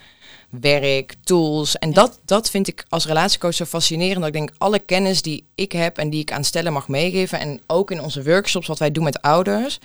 werk, 0.48 1.14
tools. 1.24 1.78
En 1.78 1.92
dat, 1.92 2.18
dat 2.24 2.50
vind 2.50 2.68
ik 2.68 2.84
als 2.88 3.06
relatiecoach 3.06 3.54
zo 3.54 3.64
fascinerend. 3.64 4.18
Dat 4.18 4.26
ik 4.26 4.32
denk, 4.32 4.50
alle 4.58 4.78
kennis 4.78 5.22
die 5.22 5.44
ik 5.54 5.72
heb 5.72 5.98
en 5.98 6.10
die 6.10 6.20
ik 6.20 6.32
aan 6.32 6.44
stellen 6.44 6.72
mag 6.72 6.88
meegeven. 6.88 7.38
En 7.38 7.60
ook 7.66 7.90
in 7.90 8.00
onze 8.00 8.22
workshops, 8.22 8.66
wat 8.66 8.78
wij 8.78 8.90
doen 8.90 9.04
met 9.04 9.22
ouders 9.22 9.78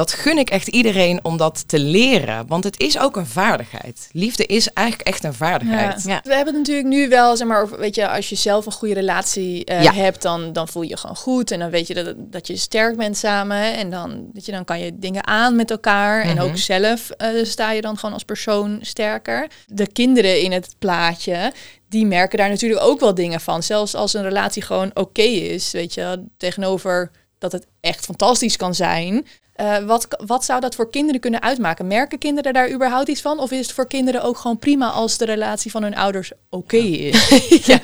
dat 0.00 0.12
gun 0.12 0.38
ik 0.38 0.50
echt 0.50 0.68
iedereen 0.68 1.24
om 1.24 1.36
dat 1.36 1.68
te 1.68 1.78
leren. 1.78 2.46
Want 2.46 2.64
het 2.64 2.80
is 2.80 2.98
ook 2.98 3.16
een 3.16 3.26
vaardigheid. 3.26 4.08
Liefde 4.12 4.46
is 4.46 4.72
eigenlijk 4.72 5.08
echt 5.08 5.24
een 5.24 5.34
vaardigheid. 5.34 6.04
Ja. 6.04 6.20
We 6.24 6.34
hebben 6.34 6.54
het 6.54 6.62
natuurlijk 6.62 6.88
nu 6.88 7.08
wel, 7.08 7.36
zeg 7.36 7.46
maar, 7.46 7.68
weet 7.78 7.94
je, 7.94 8.08
als 8.08 8.28
je 8.28 8.34
zelf 8.34 8.66
een 8.66 8.72
goede 8.72 8.94
relatie 8.94 9.70
uh, 9.70 9.92
hebt, 9.92 10.22
dan, 10.22 10.52
dan 10.52 10.68
voel 10.68 10.82
je 10.82 10.88
je 10.88 10.96
gewoon 10.96 11.16
goed. 11.16 11.50
En 11.50 11.58
dan 11.58 11.70
weet 11.70 11.86
je 11.86 11.94
dat, 11.94 12.14
dat 12.18 12.46
je 12.46 12.56
sterk 12.56 12.96
bent 12.96 13.16
samen. 13.16 13.76
En 13.76 13.90
dan, 13.90 14.30
weet 14.32 14.46
je, 14.46 14.52
dan 14.52 14.64
kan 14.64 14.80
je 14.80 14.98
dingen 14.98 15.26
aan 15.26 15.56
met 15.56 15.70
elkaar. 15.70 16.22
En 16.22 16.40
ook 16.40 16.48
mhm. 16.48 16.56
zelf 16.56 17.10
uh, 17.18 17.44
sta 17.44 17.72
je 17.72 17.80
dan 17.80 17.96
gewoon 17.96 18.14
als 18.14 18.24
persoon 18.24 18.78
sterker. 18.80 19.50
De 19.66 19.86
kinderen 19.92 20.40
in 20.40 20.52
het 20.52 20.74
plaatje, 20.78 21.52
die 21.88 22.06
merken 22.06 22.38
daar 22.38 22.48
natuurlijk 22.48 22.82
ook 22.82 23.00
wel 23.00 23.14
dingen 23.14 23.40
van. 23.40 23.62
Zelfs 23.62 23.94
als 23.94 24.14
een 24.14 24.22
relatie 24.22 24.62
gewoon 24.62 24.90
oké 24.94 25.22
is, 25.22 25.70
weet 25.70 25.94
je, 25.94 26.24
tegenover 26.36 27.10
dat 27.38 27.52
het 27.52 27.66
echt 27.80 28.04
fantastisch 28.04 28.56
kan 28.56 28.74
zijn. 28.74 29.26
Uh, 29.60 29.78
wat, 29.78 30.06
wat 30.26 30.44
zou 30.44 30.60
dat 30.60 30.74
voor 30.74 30.90
kinderen 30.90 31.20
kunnen 31.20 31.42
uitmaken? 31.42 31.86
Merken 31.86 32.18
kinderen 32.18 32.52
daar 32.52 32.72
überhaupt 32.72 33.08
iets 33.08 33.20
van? 33.20 33.38
Of 33.38 33.50
is 33.50 33.66
het 33.66 33.72
voor 33.72 33.86
kinderen 33.86 34.22
ook 34.22 34.36
gewoon 34.36 34.58
prima 34.58 34.90
als 34.90 35.18
de 35.18 35.24
relatie 35.24 35.70
van 35.70 35.82
hun 35.82 35.96
ouders 35.96 36.32
oké 36.48 36.76
is? 36.76 37.28
ja. 37.66 37.80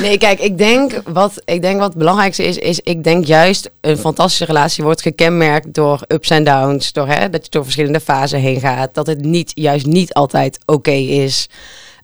Nee, 0.00 0.18
kijk, 0.18 0.40
ik 0.40 0.58
denk 0.58 1.02
wat, 1.04 1.42
ik 1.44 1.62
denk 1.62 1.78
wat 1.78 1.88
het 1.88 1.98
belangrijkste 1.98 2.44
is, 2.44 2.56
is 2.58 2.80
ik 2.80 3.04
denk 3.04 3.24
juist 3.24 3.70
een 3.80 3.98
fantastische 3.98 4.44
relatie 4.44 4.84
wordt 4.84 5.02
gekenmerkt 5.02 5.74
door 5.74 6.00
ups 6.08 6.30
en 6.30 6.44
downs. 6.44 6.92
Door, 6.92 7.08
hè, 7.08 7.30
dat 7.30 7.44
je 7.44 7.50
door 7.50 7.64
verschillende 7.64 8.00
fasen 8.00 8.40
heen 8.40 8.60
gaat. 8.60 8.94
Dat 8.94 9.06
het 9.06 9.20
niet, 9.20 9.52
juist 9.54 9.86
niet 9.86 10.14
altijd 10.14 10.58
oké 10.64 10.90
is. 10.90 11.48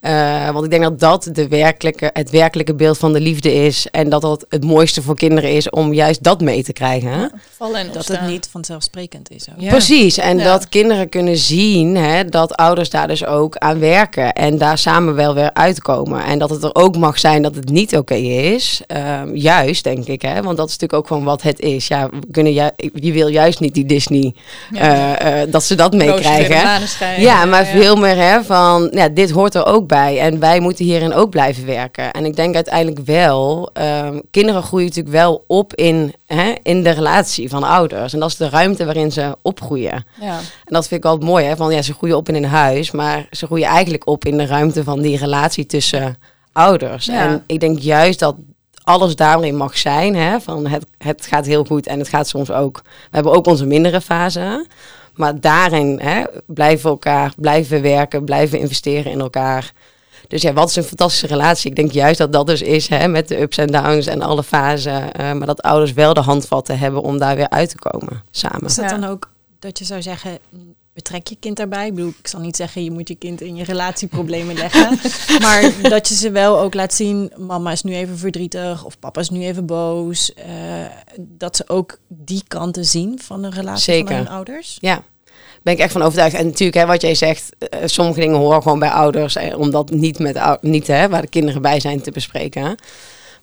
Uh, 0.06 0.50
want 0.50 0.64
ik 0.64 0.70
denk 0.70 0.82
dat 0.82 1.00
dat 1.00 1.28
de 1.32 1.48
werkelijke, 1.48 2.10
het 2.12 2.30
werkelijke 2.30 2.74
beeld 2.74 2.98
van 2.98 3.12
de 3.12 3.20
liefde 3.20 3.54
is. 3.54 3.86
En 3.90 4.08
dat 4.08 4.22
dat 4.22 4.46
het 4.48 4.64
mooiste 4.64 5.02
voor 5.02 5.14
kinderen 5.14 5.52
is 5.52 5.70
om 5.70 5.92
juist 5.92 6.22
dat 6.22 6.40
mee 6.40 6.62
te 6.62 6.72
krijgen. 6.72 7.10
Ja, 7.10 7.30
vallen 7.56 7.80
en 7.80 7.92
dat 7.92 8.06
het 8.06 8.26
niet 8.26 8.48
vanzelfsprekend 8.50 9.30
is. 9.30 9.46
Ja. 9.58 9.70
Precies. 9.70 10.18
En 10.18 10.38
dat 10.38 10.68
kinderen 10.68 11.08
kunnen 11.08 11.36
zien 11.36 11.96
hè, 11.96 12.24
dat 12.24 12.56
ouders 12.56 12.90
daar 12.90 13.08
dus 13.08 13.24
ook 13.24 13.56
aan 13.56 13.78
werken. 13.78 14.32
En 14.32 14.58
daar 14.58 14.78
samen 14.78 15.14
wel 15.14 15.34
weer 15.34 15.50
uitkomen. 15.52 16.24
En 16.24 16.38
dat 16.38 16.50
het 16.50 16.62
er 16.62 16.74
ook 16.74 16.96
mag 16.96 17.18
zijn 17.18 17.42
dat 17.42 17.54
het 17.54 17.68
niet 17.68 17.96
oké 17.96 18.14
is. 18.14 18.82
Um, 19.20 19.36
juist, 19.36 19.84
denk 19.84 20.06
ik. 20.06 20.22
Hè? 20.22 20.42
Want 20.42 20.56
dat 20.56 20.68
is 20.68 20.72
natuurlijk 20.72 21.00
ook 21.00 21.06
gewoon 21.06 21.24
wat 21.24 21.42
het 21.42 21.60
is. 21.60 21.86
Ja, 21.86 22.08
we 22.08 22.26
kunnen 22.30 22.52
ju 22.52 22.70
je 22.94 23.12
wil 23.12 23.28
juist 23.28 23.60
niet 23.60 23.74
die 23.74 23.86
Disney. 23.86 24.34
Uh, 24.72 24.80
uh, 24.80 25.40
dat 25.48 25.64
ze 25.64 25.74
dat 25.74 25.92
meekrijgen. 25.92 26.80
Ja, 27.18 27.44
maar 27.44 27.66
veel 27.66 27.96
meer 27.96 28.16
hè, 28.16 28.42
van 28.42 28.88
ja, 28.92 29.08
dit 29.08 29.30
hoort 29.30 29.54
er 29.54 29.66
ook 29.66 29.86
bij 29.86 29.92
en 29.94 30.38
wij 30.38 30.60
moeten 30.60 30.84
hierin 30.84 31.14
ook 31.14 31.30
blijven 31.30 31.66
werken. 31.66 32.12
En 32.12 32.24
ik 32.24 32.36
denk 32.36 32.54
uiteindelijk 32.54 33.06
wel, 33.06 33.70
um, 34.04 34.22
kinderen 34.30 34.62
groeien 34.62 34.86
natuurlijk 34.86 35.14
wel 35.14 35.44
op 35.46 35.74
in, 35.74 36.14
hè, 36.26 36.52
in 36.62 36.82
de 36.82 36.90
relatie 36.90 37.48
van 37.48 37.62
ouders. 37.62 38.12
En 38.12 38.20
dat 38.20 38.28
is 38.28 38.36
de 38.36 38.48
ruimte 38.48 38.84
waarin 38.84 39.12
ze 39.12 39.36
opgroeien. 39.42 40.06
Ja. 40.20 40.36
En 40.38 40.72
dat 40.74 40.88
vind 40.88 41.04
ik 41.04 41.10
altijd 41.10 41.30
mooi, 41.30 41.44
hè? 41.44 41.56
Van 41.56 41.74
ja, 41.74 41.82
ze 41.82 41.94
groeien 41.94 42.16
op 42.16 42.28
in 42.28 42.34
een 42.34 42.44
huis, 42.44 42.90
maar 42.90 43.26
ze 43.30 43.46
groeien 43.46 43.66
eigenlijk 43.66 44.06
op 44.06 44.24
in 44.24 44.36
de 44.36 44.46
ruimte 44.46 44.84
van 44.84 45.00
die 45.00 45.18
relatie 45.18 45.66
tussen 45.66 46.18
ouders. 46.52 47.08
En 47.08 47.42
ik 47.46 47.60
denk 47.60 47.78
juist 47.78 48.18
dat 48.18 48.36
alles 48.84 49.16
daarin 49.16 49.56
mag 49.56 49.78
zijn. 49.78 50.16
Hè? 50.16 50.40
Van 50.40 50.66
het, 50.66 50.86
het 50.98 51.26
gaat 51.26 51.46
heel 51.46 51.64
goed 51.64 51.86
en 51.86 51.98
het 51.98 52.08
gaat 52.08 52.28
soms 52.28 52.50
ook. 52.50 52.80
We 52.84 53.08
hebben 53.10 53.32
ook 53.32 53.46
onze 53.46 53.66
mindere 53.66 54.00
fase. 54.00 54.66
Maar 55.14 55.40
daarin 55.40 56.00
hè, 56.02 56.24
blijven 56.46 56.90
elkaar, 56.90 57.32
blijven 57.36 57.82
werken, 57.82 58.24
blijven 58.24 58.58
investeren 58.58 59.12
in 59.12 59.20
elkaar. 59.20 59.72
Dus 60.28 60.42
ja, 60.42 60.52
wat 60.52 60.68
is 60.68 60.76
een 60.76 60.82
fantastische 60.84 61.26
relatie? 61.26 61.70
Ik 61.70 61.76
denk 61.76 61.92
juist 61.92 62.18
dat 62.18 62.32
dat 62.32 62.46
dus 62.46 62.62
is, 62.62 62.88
hè, 62.88 63.08
met 63.08 63.28
de 63.28 63.40
ups 63.40 63.58
en 63.58 63.66
downs 63.66 64.06
en 64.06 64.22
alle 64.22 64.42
fasen. 64.42 65.02
Uh, 65.20 65.32
maar 65.32 65.46
dat 65.46 65.62
ouders 65.62 65.92
wel 65.92 66.14
de 66.14 66.20
handvatten 66.20 66.78
hebben 66.78 67.02
om 67.02 67.18
daar 67.18 67.36
weer 67.36 67.48
uit 67.48 67.68
te 67.68 67.78
komen 67.78 68.22
samen. 68.30 68.66
Is 68.66 68.74
dat 68.74 68.88
dan 68.88 69.04
ook 69.04 69.30
dat 69.58 69.78
je 69.78 69.84
zou 69.84 70.02
zeggen, 70.02 70.38
betrek 70.94 71.26
je 71.26 71.36
kind 71.40 71.56
daarbij? 71.56 71.86
Ik 71.86 71.94
bedoel, 71.94 72.12
ik 72.18 72.26
zal 72.26 72.40
niet 72.40 72.56
zeggen, 72.56 72.84
je 72.84 72.90
moet 72.90 73.08
je 73.08 73.14
kind 73.14 73.40
in 73.40 73.56
je 73.56 73.64
relatieproblemen 73.64 74.54
leggen. 74.54 74.98
maar 75.42 75.72
dat 75.82 76.08
je 76.08 76.14
ze 76.14 76.30
wel 76.30 76.60
ook 76.60 76.74
laat 76.74 76.94
zien, 76.94 77.32
mama 77.36 77.72
is 77.72 77.82
nu 77.82 77.94
even 77.94 78.18
verdrietig 78.18 78.84
of 78.84 78.98
papa 78.98 79.20
is 79.20 79.30
nu 79.30 79.44
even 79.44 79.66
boos. 79.66 80.32
Uh, 80.38 80.44
dat 81.18 81.56
ze 81.56 81.68
ook 81.68 81.98
die 82.08 82.42
kanten 82.48 82.84
zien 82.84 83.18
van 83.22 83.42
de 83.42 83.50
relatie 83.50 83.92
Zeker. 83.92 84.06
van 84.06 84.16
hun 84.16 84.28
ouders. 84.28 84.78
Ja, 84.80 85.02
ben 85.62 85.74
ik 85.74 85.78
echt 85.78 85.92
van 85.92 86.02
overtuigd. 86.02 86.34
En 86.34 86.46
natuurlijk, 86.46 86.76
hè, 86.76 86.86
wat 86.86 87.00
jij 87.00 87.14
zegt, 87.14 87.50
uh, 87.58 87.80
sommige 87.84 88.20
dingen 88.20 88.36
horen 88.38 88.62
gewoon 88.62 88.78
bij 88.78 88.90
ouders. 88.90 89.36
Eh, 89.36 89.58
om 89.58 89.70
dat 89.70 89.90
niet, 89.90 90.18
met, 90.18 90.58
niet 90.60 90.86
hè, 90.86 91.08
waar 91.08 91.22
de 91.22 91.28
kinderen 91.28 91.62
bij 91.62 91.80
zijn 91.80 92.02
te 92.02 92.10
bespreken. 92.10 92.76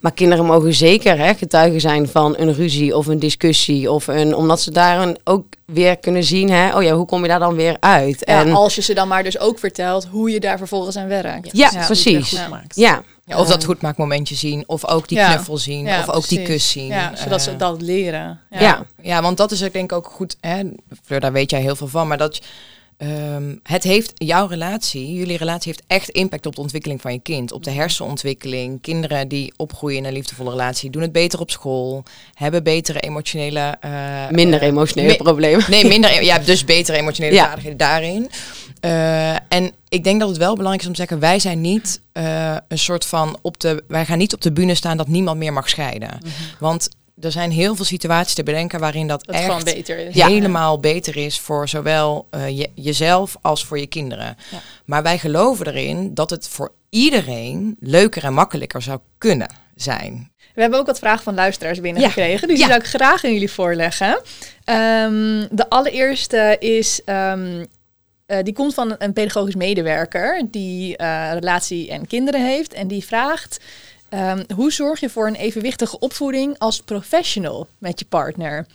Maar 0.02 0.12
kinderen 0.12 0.46
mogen 0.46 0.74
zeker 0.74 1.18
hè, 1.18 1.34
getuigen 1.34 1.82
zijn 1.82 2.08
van 2.08 2.36
een 2.38 2.54
ruzie 2.54 2.98
of 2.98 3.08
een 3.08 3.20
discussie. 3.20 3.92
Of 3.92 4.08
een, 4.08 4.36
omdat 4.36 4.62
ze 4.62 4.72
daar 4.72 5.16
ook 5.24 5.46
weer 5.66 5.98
kunnen 5.98 6.24
zien, 6.24 6.50
hè, 6.50 6.76
oh 6.78 6.84
ja, 6.84 6.94
hoe 6.94 7.06
kom 7.06 7.22
je 7.22 7.28
daar 7.28 7.40
dan 7.40 7.56
weer 7.56 7.78
uit? 7.80 8.22
Ja, 8.26 8.46
en 8.46 8.52
als 8.52 8.76
je 8.76 8.82
ze 8.82 8.94
dan 8.94 9.08
maar 9.08 9.24
dus 9.24 9.40
ook 9.40 9.60
vertelt 9.60 10.06
hoe 10.06 10.32
je 10.32 10.40
daar 10.40 10.58
vervolgens 10.58 10.98
aan 10.98 11.08
werkt. 11.08 11.58
Ja, 11.58 11.70
ja 11.74 11.86
precies. 11.86 12.30
Ja. 12.74 13.04
ja. 13.26 13.38
Of 13.38 13.48
dat 13.48 13.64
goedmaakmomentje 13.64 14.36
zien, 14.36 14.64
of 14.68 14.88
ook 14.88 15.08
die 15.08 15.18
knuffel 15.18 15.58
zien, 15.58 15.88
of 15.88 16.10
ook 16.10 16.28
die 16.28 16.42
kus 16.42 16.72
zien. 16.72 16.88
Ja, 16.88 17.16
zodat 17.16 17.42
ze 17.42 17.52
eh, 17.52 17.58
dat 17.58 17.82
leren. 17.82 18.40
Ja. 18.50 18.86
ja, 19.02 19.22
want 19.22 19.38
dat 19.38 19.52
is 19.52 19.62
ik 19.62 19.74
denk 19.74 19.92
ook 19.92 20.08
goed. 20.08 20.36
Hè, 20.40 20.62
Fleur, 21.04 21.20
daar 21.20 21.32
weet 21.32 21.50
jij 21.52 21.62
heel 21.62 21.76
veel 21.76 21.88
van, 21.88 22.08
maar 22.08 22.18
dat 22.18 22.40
Um, 23.04 23.60
het 23.64 23.84
heeft 23.84 24.12
jouw 24.16 24.48
relatie, 24.48 25.14
jullie 25.14 25.38
relatie 25.38 25.72
heeft 25.72 25.84
echt 25.88 26.10
impact 26.10 26.46
op 26.46 26.56
de 26.56 26.62
ontwikkeling 26.62 27.02
van 27.02 27.14
je 27.14 27.20
kind, 27.20 27.52
op 27.52 27.64
de 27.64 27.72
hersenontwikkeling. 27.72 28.82
Kinderen 28.82 29.28
die 29.28 29.54
opgroeien 29.58 29.98
in 29.98 30.06
een 30.06 30.14
liefdevolle 30.14 30.50
relatie 30.50 30.90
doen 30.90 31.02
het 31.02 31.12
beter 31.12 31.40
op 31.40 31.52
school, 31.52 32.04
hebben 32.34 32.64
betere 32.64 33.00
emotionele. 33.00 33.78
Uh, 33.86 34.30
minder 34.30 34.62
emotionele 34.62 35.16
problemen. 35.16 35.66
Nee, 35.70 35.86
minder. 35.86 36.24
ja, 36.24 36.40
dus 36.40 36.66
betere 36.66 36.98
emotionele 36.98 37.36
ja. 37.42 37.44
vaardigheden 37.46 37.78
daarin. 37.78 38.30
Uh, 38.86 39.32
en 39.32 39.72
ik 39.90 40.04
denk 40.04 40.20
dat 40.20 40.30
het 40.30 40.38
wel 40.38 40.56
belangrijk 40.56 40.82
is 40.82 40.88
om 40.88 40.94
te 40.94 41.00
zeggen, 41.00 41.20
wij 41.20 41.40
zijn 41.40 41.62
niet 41.62 42.02
een 42.68 42.78
soort 42.78 43.06
van 43.06 43.38
op 43.42 43.60
de, 43.60 43.84
wij 43.88 44.06
gaan 44.06 44.18
niet 44.18 44.34
op 44.34 44.42
de 44.42 44.52
bühne 44.52 44.76
staan 44.76 44.98
dat 44.98 45.08
niemand 45.08 45.38
meer 45.38 45.54
mag 45.54 45.70
scheiden. 45.70 46.10
Mm 46.20 46.24
-hmm. 46.24 46.32
Want 46.60 46.90
er 47.22 47.32
zijn 47.32 47.52
heel 47.52 47.76
veel 47.76 47.86
situaties 47.86 48.34
te 48.34 48.44
bedenken 48.44 48.80
waarin 48.80 49.08
dat, 49.08 49.26
dat 49.26 49.36
echt 49.36 49.64
beter 49.64 49.98
is. 49.98 50.16
helemaal 50.16 50.80
beter 50.80 51.18
is 51.18 51.40
voor 51.40 51.70
zowel 51.70 52.28
uh, 52.32 52.50
je, 52.50 52.70
jezelf 52.76 53.38
als 53.42 53.66
voor 53.66 53.80
je 53.80 53.88
kinderen. 53.88 54.38
Ja. 54.52 54.62
Maar 54.86 55.04
wij 55.04 55.18
geloven 55.18 55.68
erin 55.68 56.14
dat 56.14 56.30
het 56.30 56.48
voor 56.48 56.72
iedereen 56.90 57.76
leuker 57.80 58.24
en 58.24 58.34
makkelijker 58.34 58.82
zou 58.82 59.00
kunnen 59.18 59.50
zijn. 59.76 60.32
We 60.54 60.62
hebben 60.62 60.80
ook 60.80 60.86
wat 60.86 61.00
vragen 61.00 61.24
van 61.24 61.34
luisteraars 61.34 61.82
binnengekregen, 61.82 62.48
dus 62.48 62.58
die 62.58 62.68
zou 62.68 62.80
ik 62.80 62.86
graag 62.88 63.24
aan 63.24 63.34
jullie 63.34 63.52
voorleggen. 63.52 64.22
Um, 64.66 65.48
de 65.52 65.66
allereerste 65.70 66.56
is, 66.60 67.02
um, 67.06 67.66
uh, 68.28 68.38
die 68.44 68.54
komt 68.54 68.74
van 68.74 68.96
een 68.98 69.14
pedagogisch 69.14 69.56
medewerker 69.56 70.48
die 70.52 71.02
uh, 71.02 71.30
relatie 71.34 71.90
en 71.90 72.08
kinderen 72.08 72.46
heeft 72.46 72.74
en 72.74 72.88
die 72.88 73.06
vraagt... 73.06 73.60
Um, 74.14 74.44
hoe 74.56 74.72
zorg 74.72 75.00
je 75.00 75.10
voor 75.10 75.28
een 75.28 75.36
evenwichtige 75.36 76.00
opvoeding 76.00 76.56
als 76.58 76.82
professional 76.82 77.68
met 77.78 78.00
je 78.00 78.06
partner? 78.06 78.66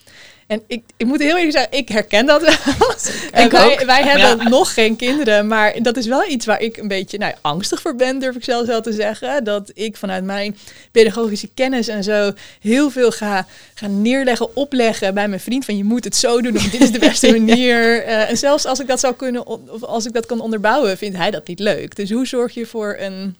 En 0.46 0.62
ik, 0.66 0.82
ik 0.96 1.06
moet 1.06 1.20
heel 1.20 1.36
eerlijk 1.36 1.52
zeggen, 1.52 1.78
ik 1.78 1.88
herken 1.88 2.26
dat 2.26 2.42
wel. 2.42 2.94
en 3.42 3.50
wij, 3.50 3.82
wij 3.86 4.02
hebben 4.02 4.50
nog 4.50 4.74
geen 4.74 4.96
kinderen, 4.96 5.46
maar 5.46 5.82
dat 5.82 5.96
is 5.96 6.06
wel 6.06 6.28
iets 6.28 6.46
waar 6.46 6.60
ik 6.60 6.76
een 6.76 6.88
beetje 6.88 7.18
nou, 7.18 7.34
angstig 7.40 7.80
voor 7.80 7.96
ben, 7.96 8.18
durf 8.18 8.36
ik 8.36 8.44
zelfs 8.44 8.66
wel 8.66 8.80
te 8.80 8.92
zeggen. 8.92 9.44
Dat 9.44 9.70
ik 9.74 9.96
vanuit 9.96 10.24
mijn 10.24 10.56
pedagogische 10.92 11.48
kennis 11.54 11.88
en 11.88 12.04
zo 12.04 12.32
heel 12.60 12.90
veel 12.90 13.10
ga, 13.10 13.46
ga 13.74 13.86
neerleggen, 13.86 14.56
opleggen 14.56 15.14
bij 15.14 15.28
mijn 15.28 15.40
vriend. 15.40 15.64
Van 15.64 15.76
je 15.76 15.84
moet 15.84 16.04
het 16.04 16.16
zo 16.16 16.40
doen, 16.40 16.56
of 16.56 16.62
dit 16.62 16.80
is 16.80 16.92
de 16.92 16.98
beste 16.98 17.30
manier. 17.38 18.06
Uh, 18.06 18.30
en 18.30 18.36
zelfs 18.36 18.64
als 18.64 18.80
ik 18.80 18.86
dat 18.86 19.00
zou 19.00 19.14
kunnen, 19.14 19.46
of 19.46 19.82
als 19.82 20.06
ik 20.06 20.12
dat 20.12 20.26
kan 20.26 20.40
onderbouwen, 20.40 20.98
vindt 20.98 21.16
hij 21.16 21.30
dat 21.30 21.46
niet 21.46 21.60
leuk. 21.60 21.96
Dus 21.96 22.10
hoe 22.10 22.26
zorg 22.26 22.54
je 22.54 22.66
voor 22.66 22.96
een 22.98 23.36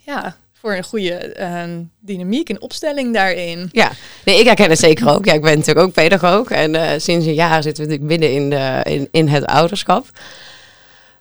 ja, 0.00 0.36
voor 0.62 0.76
een 0.76 0.84
goede 0.84 1.36
uh, 1.40 1.62
dynamiek 2.00 2.48
en 2.48 2.60
opstelling 2.60 3.14
daarin. 3.14 3.68
Ja, 3.72 3.90
nee, 4.24 4.38
ik 4.38 4.46
herken 4.46 4.70
het 4.70 4.78
zeker 4.78 5.08
ook. 5.08 5.24
Ja, 5.24 5.32
ik 5.32 5.42
ben 5.42 5.58
natuurlijk 5.58 5.86
ook 5.86 5.92
pedagoog 5.92 6.50
en 6.50 6.74
uh, 6.74 6.90
sinds 6.96 7.26
een 7.26 7.34
jaar 7.34 7.62
zitten 7.62 7.84
we 7.84 7.90
natuurlijk 7.90 8.20
midden 8.20 8.32
in, 8.32 8.50
de, 8.50 8.80
in, 8.84 9.08
in 9.10 9.28
het 9.28 9.44
ouderschap. 9.44 10.06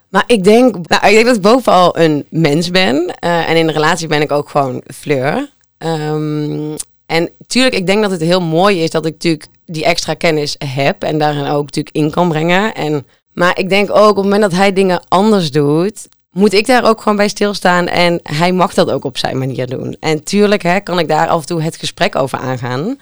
Maar 0.09 0.23
ik 0.27 0.43
denk, 0.43 0.75
nou, 0.87 1.07
ik 1.07 1.13
denk 1.13 1.25
dat 1.25 1.35
ik 1.35 1.41
bovenal 1.41 1.97
een 1.97 2.25
mens 2.29 2.71
ben. 2.71 2.95
Uh, 2.95 3.49
en 3.49 3.55
in 3.55 3.67
een 3.67 3.73
relatie 3.73 4.07
ben 4.07 4.21
ik 4.21 4.31
ook 4.31 4.49
gewoon 4.49 4.83
fleur. 4.93 5.51
Um, 5.77 6.75
en 7.05 7.29
tuurlijk, 7.47 7.75
ik 7.75 7.85
denk 7.85 8.01
dat 8.01 8.11
het 8.11 8.21
heel 8.21 8.41
mooi 8.41 8.83
is 8.83 8.89
dat 8.89 9.05
ik 9.05 9.13
natuurlijk 9.13 9.47
die 9.65 9.85
extra 9.85 10.13
kennis 10.13 10.55
heb 10.65 11.03
en 11.03 11.17
daarin 11.17 11.47
ook 11.47 11.65
natuurlijk 11.65 11.95
in 11.95 12.11
kan 12.11 12.29
brengen. 12.29 12.73
En, 12.75 13.05
maar 13.33 13.59
ik 13.59 13.69
denk 13.69 13.89
ook 13.89 14.09
op 14.09 14.15
het 14.15 14.23
moment 14.23 14.41
dat 14.41 14.51
hij 14.51 14.73
dingen 14.73 15.01
anders 15.07 15.51
doet, 15.51 16.07
moet 16.31 16.53
ik 16.53 16.65
daar 16.65 16.85
ook 16.85 17.01
gewoon 17.01 17.17
bij 17.17 17.27
stilstaan. 17.27 17.87
En 17.87 18.19
hij 18.23 18.51
mag 18.51 18.73
dat 18.73 18.91
ook 18.91 19.03
op 19.03 19.17
zijn 19.17 19.37
manier 19.37 19.67
doen. 19.67 19.95
En 19.99 20.23
tuurlijk 20.23 20.63
hè, 20.63 20.79
kan 20.79 20.99
ik 20.99 21.07
daar 21.07 21.27
af 21.27 21.39
en 21.39 21.45
toe 21.45 21.61
het 21.61 21.75
gesprek 21.75 22.15
over 22.15 22.37
aangaan. 22.37 22.99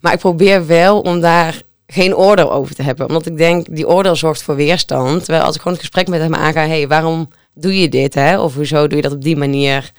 Maar 0.00 0.12
ik 0.12 0.18
probeer 0.18 0.66
wel 0.66 1.00
om 1.00 1.20
daar 1.20 1.62
geen 1.86 2.16
oordeel 2.16 2.52
over 2.52 2.74
te 2.74 2.82
hebben. 2.82 3.06
Omdat 3.08 3.26
ik 3.26 3.36
denk, 3.36 3.66
die 3.70 3.88
oordeel 3.88 4.16
zorgt 4.16 4.42
voor 4.42 4.56
weerstand. 4.56 5.24
Terwijl 5.24 5.44
als 5.44 5.54
ik 5.54 5.60
gewoon 5.60 5.76
het 5.76 5.86
gesprek 5.86 6.08
met 6.08 6.20
hem 6.20 6.34
aanga, 6.34 6.66
hey, 6.66 6.88
waarom 6.88 7.30
doe 7.54 7.80
je 7.80 7.88
dit, 7.88 8.14
hè? 8.14 8.40
Of 8.40 8.54
hoezo 8.54 8.86
doe 8.86 8.96
je 8.96 9.02
dat 9.02 9.12
op 9.12 9.22
die 9.22 9.36
manier? 9.36 9.92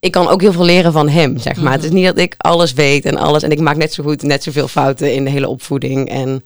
Ik 0.00 0.12
kan 0.12 0.28
ook 0.28 0.40
heel 0.40 0.52
veel 0.52 0.64
leren 0.64 0.92
van 0.92 1.08
hem, 1.08 1.38
zeg 1.38 1.56
maar. 1.56 1.72
Het 1.72 1.84
is 1.84 1.90
niet 1.90 2.06
dat 2.06 2.18
ik 2.18 2.34
alles 2.36 2.72
weet 2.72 3.04
en 3.04 3.16
alles. 3.16 3.42
En 3.42 3.50
ik 3.50 3.60
maak 3.60 3.76
net 3.76 3.92
zo 3.92 4.02
goed, 4.02 4.22
net 4.22 4.42
zoveel 4.42 4.68
fouten 4.68 5.14
in 5.14 5.24
de 5.24 5.30
hele 5.30 5.48
opvoeding. 5.48 6.08
En 6.10 6.44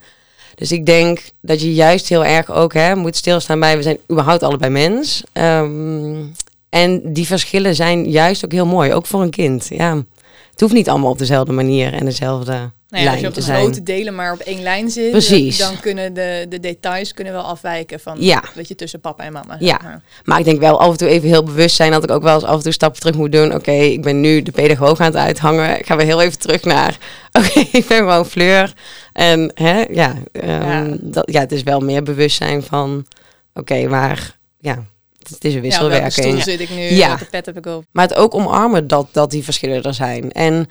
dus 0.55 0.73
ik 0.73 0.87
denk 0.87 1.21
dat 1.41 1.61
je 1.61 1.75
juist 1.75 2.09
heel 2.09 2.25
erg 2.25 2.51
ook 2.51 2.75
hè, 2.75 2.97
moet 2.97 3.17
stilstaan 3.17 3.61
bij... 3.61 3.77
we 3.77 3.83
zijn 3.83 3.99
überhaupt 4.11 4.43
allebei 4.43 4.71
mens. 4.71 5.23
Ehm, 5.33 6.23
en 6.69 7.13
die 7.13 7.27
verschillen 7.27 7.75
zijn 7.75 8.11
juist 8.11 8.45
ook 8.45 8.53
heel 8.53 8.67
mooi, 8.67 8.93
ook 8.93 9.07
voor 9.07 9.23
een 9.23 9.31
kind. 9.31 9.67
Ja, 9.69 10.03
het 10.51 10.61
hoeft 10.61 10.73
niet 10.73 10.89
allemaal 10.89 11.11
op 11.11 11.19
dezelfde 11.19 11.53
manier 11.53 11.93
en 11.93 12.05
dezelfde 12.05 12.53
Nou 12.53 12.71
ja, 12.89 12.99
als 12.99 13.01
je 13.01 13.05
lijn 13.05 13.27
op 13.27 13.35
de 13.35 13.43
grote 13.43 13.83
delen 13.83 14.15
maar 14.15 14.33
op 14.33 14.41
één 14.41 14.63
lijn 14.63 14.91
zit, 14.91 15.11
Precies. 15.11 15.59
dan 15.59 15.81
kunnen 15.81 16.15
de, 16.15 16.47
de 16.49 16.61
details 16.61 17.15
kunnen 17.15 17.33
wel 17.33 17.43
afwijken 17.43 18.01
van 18.01 18.17
Ja. 18.19 18.43
weet 18.55 18.69
je, 18.69 18.75
tussen 18.75 19.01
papa 19.01 19.25
en 19.25 19.33
mama. 19.33 19.57
Ja. 19.59 19.81
maar. 19.83 20.03
Maar 20.25 20.39
ik 20.39 20.45
denk 20.45 20.61
wel 20.61 20.81
af 20.81 20.91
en 20.91 20.97
toe 20.97 21.09
even 21.09 21.29
heel 21.29 21.43
bewust 21.43 21.77
zijn 21.77 21.91
dat 21.91 22.05
ik 22.05 22.11
ook 22.11 22.23
wel 22.23 22.35
eens 22.35 22.45
af 22.45 22.57
en 22.57 22.63
toe 22.63 22.73
stappen 22.73 23.01
terug 23.01 23.17
moet 23.17 23.33
doen. 23.33 23.55
Oké, 23.55 23.73
ik 23.73 24.03
ben 24.03 24.21
nu 24.21 24.43
de 24.43 24.53
pedagoog 24.53 25.01
aan 25.01 25.07
het 25.07 25.17
uithangen. 25.17 25.79
Ik 25.79 25.87
ga 25.87 25.97
weer 25.97 26.07
heel 26.07 26.21
even 26.21 26.39
terug 26.39 26.65
naar. 26.65 26.99
Oké, 27.39 27.61
ik 27.61 27.87
ben 27.87 27.99
gewoon 27.99 28.27
Fleur. 28.27 28.75
En 29.15 29.51
hè, 29.55 29.81
ja, 29.91 30.15
ehm, 30.33 30.51
Ja. 30.51 30.97
Dat, 31.01 31.31
ja, 31.31 31.41
het 31.41 31.53
is 31.53 31.63
wel 31.63 31.81
meer 31.81 32.03
bewustzijn 32.03 32.63
van. 32.63 33.07
Oké, 33.55 33.87
maar 33.89 34.37
ja, 34.59 34.85
het 35.19 35.45
is 35.45 35.55
een 35.55 35.65
Ja, 35.65 35.83
op 35.85 35.91
welke 35.91 36.11
stoel 36.11 36.25
wisselwerking. 36.33 36.43
zit 36.43 36.61
ik 36.61 36.71
nu? 36.71 36.83
Ja. 36.97 37.19
Pet 37.31 37.47
heb 37.47 37.57
ik 37.57 37.67
op? 37.67 37.85
Maar 37.91 38.09
het 38.09 38.17
ook 38.17 38.35
omarmen 38.35 38.87
dat, 38.87 39.09
dat 39.13 39.31
die 39.31 39.45
verschillen 39.45 39.83
er 39.83 39.95
zijn. 39.95 40.33
En 40.33 40.69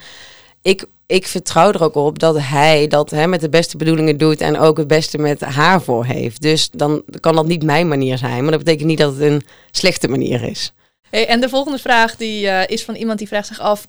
ik, 0.61 0.85
ik 1.05 1.27
vertrouw 1.27 1.71
er 1.71 1.83
ook 1.83 1.95
op 1.95 2.19
dat 2.19 2.37
hij 2.39 2.87
dat 2.87 3.09
hè, 3.09 3.27
met 3.27 3.41
de 3.41 3.49
beste 3.49 3.77
bedoelingen 3.77 4.17
doet 4.17 4.41
en 4.41 4.59
ook 4.59 4.77
het 4.77 4.87
beste 4.87 5.17
met 5.17 5.41
haar 5.41 5.81
voor 5.81 6.05
heeft. 6.05 6.41
Dus 6.41 6.69
dan 6.71 7.03
kan 7.19 7.35
dat 7.35 7.45
niet 7.45 7.63
mijn 7.63 7.87
manier 7.87 8.17
zijn. 8.17 8.41
Maar 8.41 8.51
dat 8.51 8.63
betekent 8.63 8.87
niet 8.87 8.97
dat 8.97 9.13
het 9.13 9.21
een 9.21 9.45
slechte 9.71 10.07
manier 10.07 10.43
is. 10.43 10.73
Hey, 11.09 11.27
en 11.27 11.41
de 11.41 11.49
volgende 11.49 11.77
vraag 11.79 12.15
die, 12.15 12.47
eh, 12.47 12.67
is 12.75 12.83
van 12.83 12.95
iemand 12.95 13.17
die 13.19 13.27
vraagt 13.27 13.47
zich 13.47 13.59
af... 13.59 13.85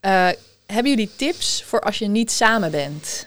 eh, 0.00 0.28
hebben 0.66 0.90
jullie 0.90 1.10
tips 1.16 1.62
voor 1.66 1.80
als 1.80 1.98
je 1.98 2.06
niet 2.06 2.30
samen 2.30 2.70
bent? 2.70 3.26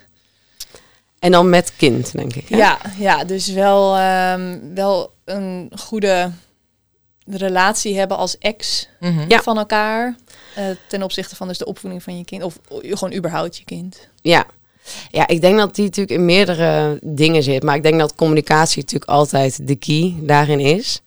En 1.19 1.31
dan 1.31 1.49
met 1.49 1.73
kind, 1.77 2.11
denk 2.11 2.33
ik. 2.35 2.47
hè? 2.49 2.57
Ja, 2.57 2.77
ja 2.97 3.23
dus 3.23 3.47
wel, 3.47 3.95
ehm, 3.97 4.57
wel 4.73 5.13
een 5.25 5.71
goede 5.75 6.31
relatie 7.25 7.97
hebben 7.97 8.17
als 8.17 8.37
ex 8.37 8.87
Mhm. 8.99 9.25
Ja. 9.27 9.41
van 9.41 9.57
elkaar. 9.57 10.15
eh, 10.55 10.65
ten 10.87 11.03
opzichte 11.03 11.35
van 11.35 11.47
dus 11.47 11.57
de 11.57 11.65
opvoeding 11.65 12.03
van 12.03 12.17
je 12.17 12.25
kind. 12.25 12.43
Of 12.43 12.59
gewoon 12.81 13.13
überhaupt 13.13 13.57
je 13.57 13.63
kind. 13.63 14.07
Ja. 14.21 14.45
Ja, 15.11 15.27
ik 15.27 15.41
denk 15.41 15.57
dat 15.57 15.75
die 15.75 15.85
natuurlijk 15.85 16.19
in 16.19 16.25
meerdere 16.25 16.99
dingen 17.03 17.43
zit. 17.43 17.63
Maar 17.63 17.75
ik 17.75 17.83
denk 17.83 17.99
dat 17.99 18.15
communicatie 18.15 18.81
natuurlijk 18.81 19.11
altijd 19.11 19.67
de 19.67 19.75
key 19.75 20.15
daarin 20.21 20.59
is. 20.59 21.01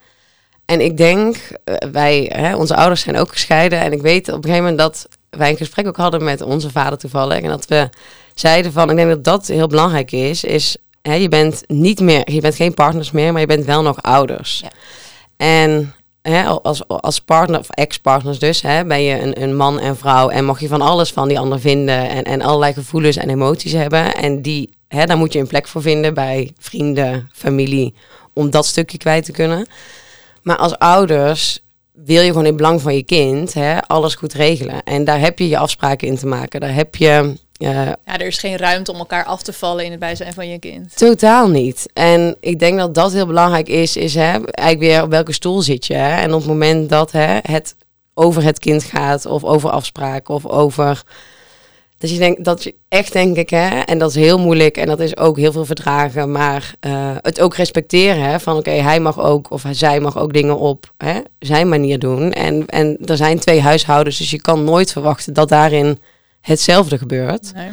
En 0.64 0.80
ik 0.80 0.96
denk, 0.96 1.36
eh, 1.64 1.74
wij, 1.92 2.30
hè, 2.34 2.56
onze 2.56 2.74
ouders 2.76 3.00
zijn 3.00 3.16
ook 3.16 3.32
gescheiden. 3.32 3.80
En 3.80 3.92
ik 3.92 4.02
weet 4.02 4.28
op 4.28 4.34
een 4.34 4.42
gegeven 4.50 4.60
moment 4.70 4.78
dat 4.78 5.08
wij 5.30 5.50
een 5.50 5.56
gesprek 5.56 5.86
ook 5.86 5.96
hadden 5.96 6.24
met 6.24 6.40
onze 6.40 6.70
vader 6.70 6.98
toevallig. 6.98 7.40
En 7.42 7.48
dat 7.48 7.66
we 7.66 7.88
zeiden 8.34 8.72
van, 8.72 8.90
ik 8.90 8.96
denk 8.96 9.08
dat 9.08 9.24
dat 9.24 9.46
heel 9.46 9.66
belangrijk 9.66 10.12
is. 10.12 10.44
Is, 10.44 10.76
hè, 11.02 11.14
je 11.14 11.28
bent 11.28 11.64
niet 11.66 12.00
meer, 12.00 12.32
je 12.32 12.40
bent 12.40 12.54
geen 12.54 12.74
partners 12.74 13.10
meer, 13.10 13.32
maar 13.32 13.40
je 13.40 13.46
bent 13.46 13.64
wel 13.64 13.82
nog 13.82 14.02
ouders. 14.02 14.60
Ja. 14.62 14.70
En 15.36 15.94
hè, 16.22 16.44
als, 16.44 16.88
als 16.88 17.20
partner, 17.20 17.58
of 17.58 17.70
ex-partners 17.70 18.38
dus, 18.38 18.62
hè, 18.62 18.84
ben 18.84 19.02
je 19.02 19.20
een, 19.20 19.42
een 19.42 19.56
man 19.56 19.78
en 19.78 19.96
vrouw. 19.96 20.28
En 20.28 20.44
mag 20.44 20.60
je 20.60 20.68
van 20.68 20.82
alles 20.82 21.12
van 21.12 21.28
die 21.28 21.38
ander 21.38 21.60
vinden. 21.60 22.08
En, 22.08 22.24
en 22.24 22.42
allerlei 22.42 22.72
gevoelens 22.72 23.16
en 23.16 23.30
emoties 23.30 23.72
hebben. 23.72 24.14
En 24.14 24.42
die, 24.42 24.70
hè, 24.88 25.06
daar 25.06 25.16
moet 25.16 25.32
je 25.32 25.38
een 25.38 25.46
plek 25.46 25.68
voor 25.68 25.82
vinden 25.82 26.14
bij 26.14 26.52
vrienden, 26.58 27.30
familie. 27.32 27.94
Om 28.32 28.50
dat 28.50 28.66
stukje 28.66 28.98
kwijt 28.98 29.24
te 29.24 29.32
kunnen. 29.32 29.66
Maar 30.42 30.56
als 30.56 30.78
ouders 30.78 31.60
wil 31.92 32.22
je 32.22 32.28
gewoon 32.28 32.46
in 32.46 32.56
belang 32.56 32.80
van 32.80 32.94
je 32.94 33.02
kind 33.02 33.54
hè, 33.54 33.82
alles 33.86 34.14
goed 34.14 34.32
regelen. 34.32 34.82
En 34.82 35.04
daar 35.04 35.20
heb 35.20 35.38
je 35.38 35.48
je 35.48 35.58
afspraken 35.58 36.08
in 36.08 36.16
te 36.16 36.26
maken. 36.26 36.60
Daar 36.60 36.74
heb 36.74 36.94
je 36.94 37.34
eh, 37.64 37.86
Ja, 37.86 38.18
er 38.18 38.26
is 38.26 38.38
geen 38.38 38.56
ruimte 38.56 38.92
om 38.92 38.98
elkaar 38.98 39.24
af 39.24 39.42
te 39.42 39.52
vallen 39.52 39.84
in 39.84 39.90
het 39.90 40.00
bijzijn 40.00 40.32
van 40.32 40.48
je 40.48 40.58
kind. 40.58 40.96
Totaal 40.96 41.48
niet. 41.48 41.88
En 41.92 42.36
ik 42.40 42.58
denk 42.58 42.78
dat 42.78 42.94
dat 42.94 43.12
heel 43.12 43.26
belangrijk 43.26 43.68
is, 43.68 43.96
is 43.96 44.14
hè, 44.14 44.30
eigenlijk 44.44 44.78
weer 44.78 45.02
op 45.02 45.10
welke 45.10 45.32
stoel 45.32 45.62
zit 45.62 45.86
je. 45.86 45.94
Hè? 45.94 46.20
En 46.20 46.32
op 46.32 46.38
het 46.38 46.48
moment 46.48 46.88
dat 46.88 47.12
hè, 47.12 47.38
het 47.42 47.74
over 48.14 48.42
het 48.42 48.58
kind 48.58 48.84
gaat, 48.84 49.26
of 49.26 49.44
over 49.44 49.70
afspraken, 49.70 50.34
of 50.34 50.46
over... 50.46 51.02
Dat 51.98 52.10
je 52.10 52.18
denkt, 52.18 52.44
dat 52.44 52.62
je 52.62 52.74
echt 52.88 53.12
denk 53.12 53.36
ik, 53.36 53.50
hè, 53.50 53.78
en 53.78 53.98
dat 53.98 54.10
is 54.10 54.16
heel 54.16 54.38
moeilijk 54.38 54.76
en 54.76 54.86
dat 54.86 55.00
is 55.00 55.16
ook 55.16 55.36
heel 55.36 55.52
veel 55.52 55.64
verdragen, 55.64 56.32
maar 56.32 56.74
eh, 56.80 57.16
het 57.20 57.40
ook 57.40 57.54
respecteren, 57.54 58.22
hè, 58.22 58.40
van 58.40 58.56
oké, 58.56 58.70
hij 58.70 59.00
mag 59.00 59.20
ook, 59.20 59.50
of 59.50 59.64
zij 59.70 60.00
mag 60.00 60.18
ook 60.18 60.32
dingen 60.32 60.58
op 60.58 60.92
hè, 60.96 61.20
zijn 61.38 61.68
manier 61.68 61.98
doen. 61.98 62.32
En, 62.32 62.66
en 62.66 62.98
er 63.04 63.16
zijn 63.16 63.38
twee 63.38 63.60
huishoudens, 63.60 64.18
dus 64.18 64.30
je 64.30 64.40
kan 64.40 64.64
nooit 64.64 64.92
verwachten 64.92 65.32
dat 65.32 65.48
daarin 65.48 65.98
hetzelfde 66.42 66.98
gebeurt. 66.98 67.54
Nee. 67.54 67.70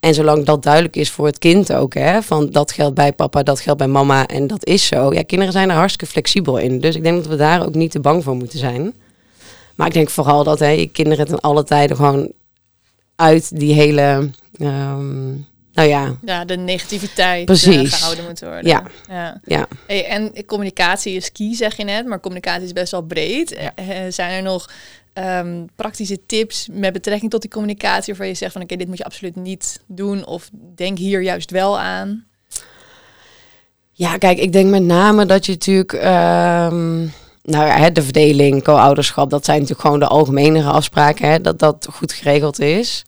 En 0.00 0.14
zolang 0.14 0.44
dat 0.44 0.62
duidelijk 0.62 0.96
is 0.96 1.10
voor 1.10 1.26
het 1.26 1.38
kind 1.38 1.72
ook, 1.72 1.94
hè, 1.94 2.22
van 2.22 2.50
dat 2.50 2.72
geldt 2.72 2.94
bij 2.94 3.12
papa, 3.12 3.42
dat 3.42 3.60
geldt 3.60 3.78
bij 3.78 3.88
mama 3.88 4.26
en 4.26 4.46
dat 4.46 4.66
is 4.66 4.86
zo. 4.86 5.12
Ja, 5.12 5.22
kinderen 5.22 5.52
zijn 5.52 5.70
er 5.70 5.76
hartstikke 5.76 6.12
flexibel 6.12 6.58
in. 6.58 6.80
Dus 6.80 6.94
ik 6.94 7.02
denk 7.02 7.16
dat 7.16 7.26
we 7.26 7.36
daar 7.36 7.66
ook 7.66 7.74
niet 7.74 7.90
te 7.90 8.00
bang 8.00 8.24
voor 8.24 8.36
moeten 8.36 8.58
zijn. 8.58 8.92
Maar 9.74 9.86
ik 9.86 9.92
denk 9.92 10.10
vooral 10.10 10.44
dat 10.44 10.58
hè, 10.58 10.68
je 10.68 10.88
kinderen 10.88 11.26
ten 11.26 11.40
alle 11.40 11.64
tijden 11.64 11.96
gewoon 11.96 12.32
uit 13.16 13.58
die 13.58 13.74
hele, 13.74 14.30
ehm, 14.58 15.30
nou 15.72 15.88
ja, 15.88 16.16
Ja, 16.24 16.44
de 16.44 16.56
negativiteit 16.56 17.38
eh, 17.38 17.44
Precies. 17.44 17.94
gehouden 17.94 18.24
moet 18.24 18.40
worden. 18.40 18.66
Ja. 18.66 18.82
ja. 19.08 19.40
ja. 19.44 19.66
Hey, 19.86 20.06
en 20.06 20.44
communicatie 20.46 21.16
is 21.16 21.32
key, 21.32 21.54
zeg 21.54 21.76
je 21.76 21.84
net, 21.84 22.06
maar 22.06 22.20
communicatie 22.20 22.64
is 22.64 22.72
best 22.72 22.90
wel 22.90 23.02
breed. 23.02 23.52
Eh, 23.52 23.86
zijn 24.08 24.30
er 24.30 24.42
nog 24.42 24.70
ehm, 25.12 25.64
praktische 25.76 26.26
tips 26.26 26.68
met 26.70 26.92
betrekking 26.92 27.30
tot 27.30 27.40
die 27.40 27.50
communicatie 27.50 28.06
waarvan 28.06 28.28
je 28.28 28.34
zegt 28.34 28.52
van 28.52 28.62
oké, 28.62 28.76
dit 28.76 28.88
moet 28.88 28.98
je 28.98 29.04
absoluut 29.04 29.36
niet 29.36 29.80
doen 29.86 30.26
of 30.26 30.50
denk 30.74 30.98
hier 30.98 31.22
juist 31.22 31.50
wel 31.50 31.78
aan? 31.78 32.24
Ja, 33.92 34.18
kijk, 34.18 34.38
ik 34.38 34.52
denk 34.52 34.70
met 34.70 34.82
name 34.82 35.26
dat 35.26 35.46
je 35.46 35.52
natuurlijk, 35.52 35.92
ehm, 35.92 37.00
nou 37.42 37.66
ja, 37.66 37.90
de 37.90 38.02
verdeling, 38.02 38.62
co-ouderschap, 38.62 39.30
dat 39.30 39.44
zijn 39.44 39.56
natuurlijk 39.56 39.86
gewoon 39.86 40.00
de 40.00 40.06
algemenere 40.06 40.70
afspraken, 40.70 41.30
hè, 41.30 41.40
dat 41.40 41.58
dat 41.58 41.88
goed 41.92 42.12
geregeld 42.12 42.60
is. 42.60 43.04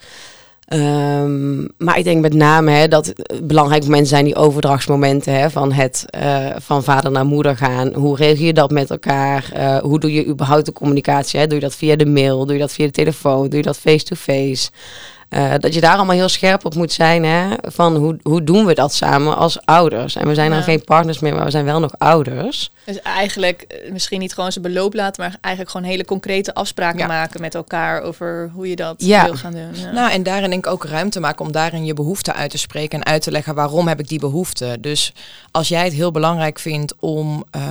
Ehm, 0.64 1.60
maar 1.78 1.98
ik 1.98 2.04
denk 2.04 2.20
met 2.20 2.34
name 2.34 2.70
hè, 2.70 2.88
dat 2.88 3.12
belangrijke 3.42 3.84
momenten 3.84 4.08
zijn 4.08 4.24
die 4.24 4.36
overdrachtsmomenten 4.36 5.38
hè, 5.40 5.50
van 5.50 5.72
het 5.72 6.04
eh, 6.08 6.46
van 6.58 6.84
vader 6.84 7.10
naar 7.10 7.26
moeder 7.26 7.56
gaan. 7.56 7.94
Hoe 7.94 8.16
regel 8.16 8.44
je 8.44 8.52
dat 8.52 8.70
met 8.70 8.90
elkaar? 8.90 9.50
Eh, 9.52 9.78
hoe 9.78 10.00
doe 10.00 10.12
je 10.12 10.26
überhaupt 10.26 10.66
de 10.66 10.72
communicatie? 10.72 11.40
Hè? 11.40 11.46
Doe 11.46 11.54
je 11.54 11.64
dat 11.64 11.74
via 11.74 11.96
de 11.96 12.06
mail? 12.06 12.44
Doe 12.44 12.54
je 12.54 12.60
dat 12.60 12.72
via 12.72 12.86
de 12.86 12.92
telefoon? 12.92 13.48
Doe 13.48 13.56
je 13.56 13.62
dat 13.62 13.78
face-to-face? 13.78 14.70
Eh, 15.28 15.52
dat 15.58 15.74
je 15.74 15.80
daar 15.80 15.96
allemaal 15.96 16.16
heel 16.16 16.28
scherp 16.28 16.64
op 16.64 16.74
moet 16.74 16.92
zijn. 16.92 17.24
Hè? 17.24 17.48
Van 17.62 17.96
hoe, 17.96 18.16
hoe 18.22 18.44
doen 18.44 18.64
we 18.66 18.74
dat 18.74 18.94
samen 18.94 19.36
als 19.36 19.58
ouders? 19.64 20.16
En 20.16 20.26
we 20.28 20.34
zijn 20.34 20.50
dan 20.50 20.62
geen 20.62 20.84
partners 20.84 21.18
meer, 21.18 21.34
maar 21.34 21.44
we 21.44 21.50
zijn 21.50 21.64
wel 21.64 21.80
nog 21.80 21.98
ouders. 21.98 22.70
Dus 22.84 23.02
eigenlijk 23.02 23.62
eh, 23.62 23.92
misschien 23.92 24.20
niet 24.20 24.34
gewoon 24.34 24.52
zijn 24.52 24.64
beloop 24.64 24.94
laten, 24.94 25.22
maar 25.22 25.36
eigenlijk 25.40 25.74
gewoon 25.74 25.90
hele 25.90 26.04
concrete 26.04 26.54
afspraken 26.54 26.98
Ja. 26.98 27.06
maken 27.06 27.40
met 27.40 27.54
elkaar 27.54 28.02
over 28.02 28.50
hoe 28.54 28.68
je 28.68 28.76
dat 28.76 28.94
Ja. 28.98 29.24
wil 29.24 29.34
gaan 29.34 29.52
doen. 29.52 29.68
Ja. 29.72 29.90
Nou, 29.90 30.10
en 30.12 30.22
daarin 30.22 30.50
denk 30.50 30.66
ik 30.66 30.72
ook 30.72 30.84
ruimte 30.84 31.20
maken 31.20 31.44
om 31.44 31.52
daarin 31.52 31.84
je 31.84 31.94
behoefte 31.94 32.32
uit 32.32 32.50
te 32.50 32.58
spreken 32.58 32.98
en 33.00 33.06
uit 33.06 33.22
te 33.22 33.30
leggen 33.30 33.54
waarom 33.54 33.88
heb 33.88 34.00
ik 34.00 34.08
die 34.08 34.18
behoefte. 34.20 34.76
Dus 34.80 35.12
als 35.50 35.68
jij 35.68 35.84
het 35.84 35.92
heel 35.92 36.10
belangrijk 36.10 36.58
vindt 36.58 36.94
om 37.00 37.44
eh, 37.50 37.62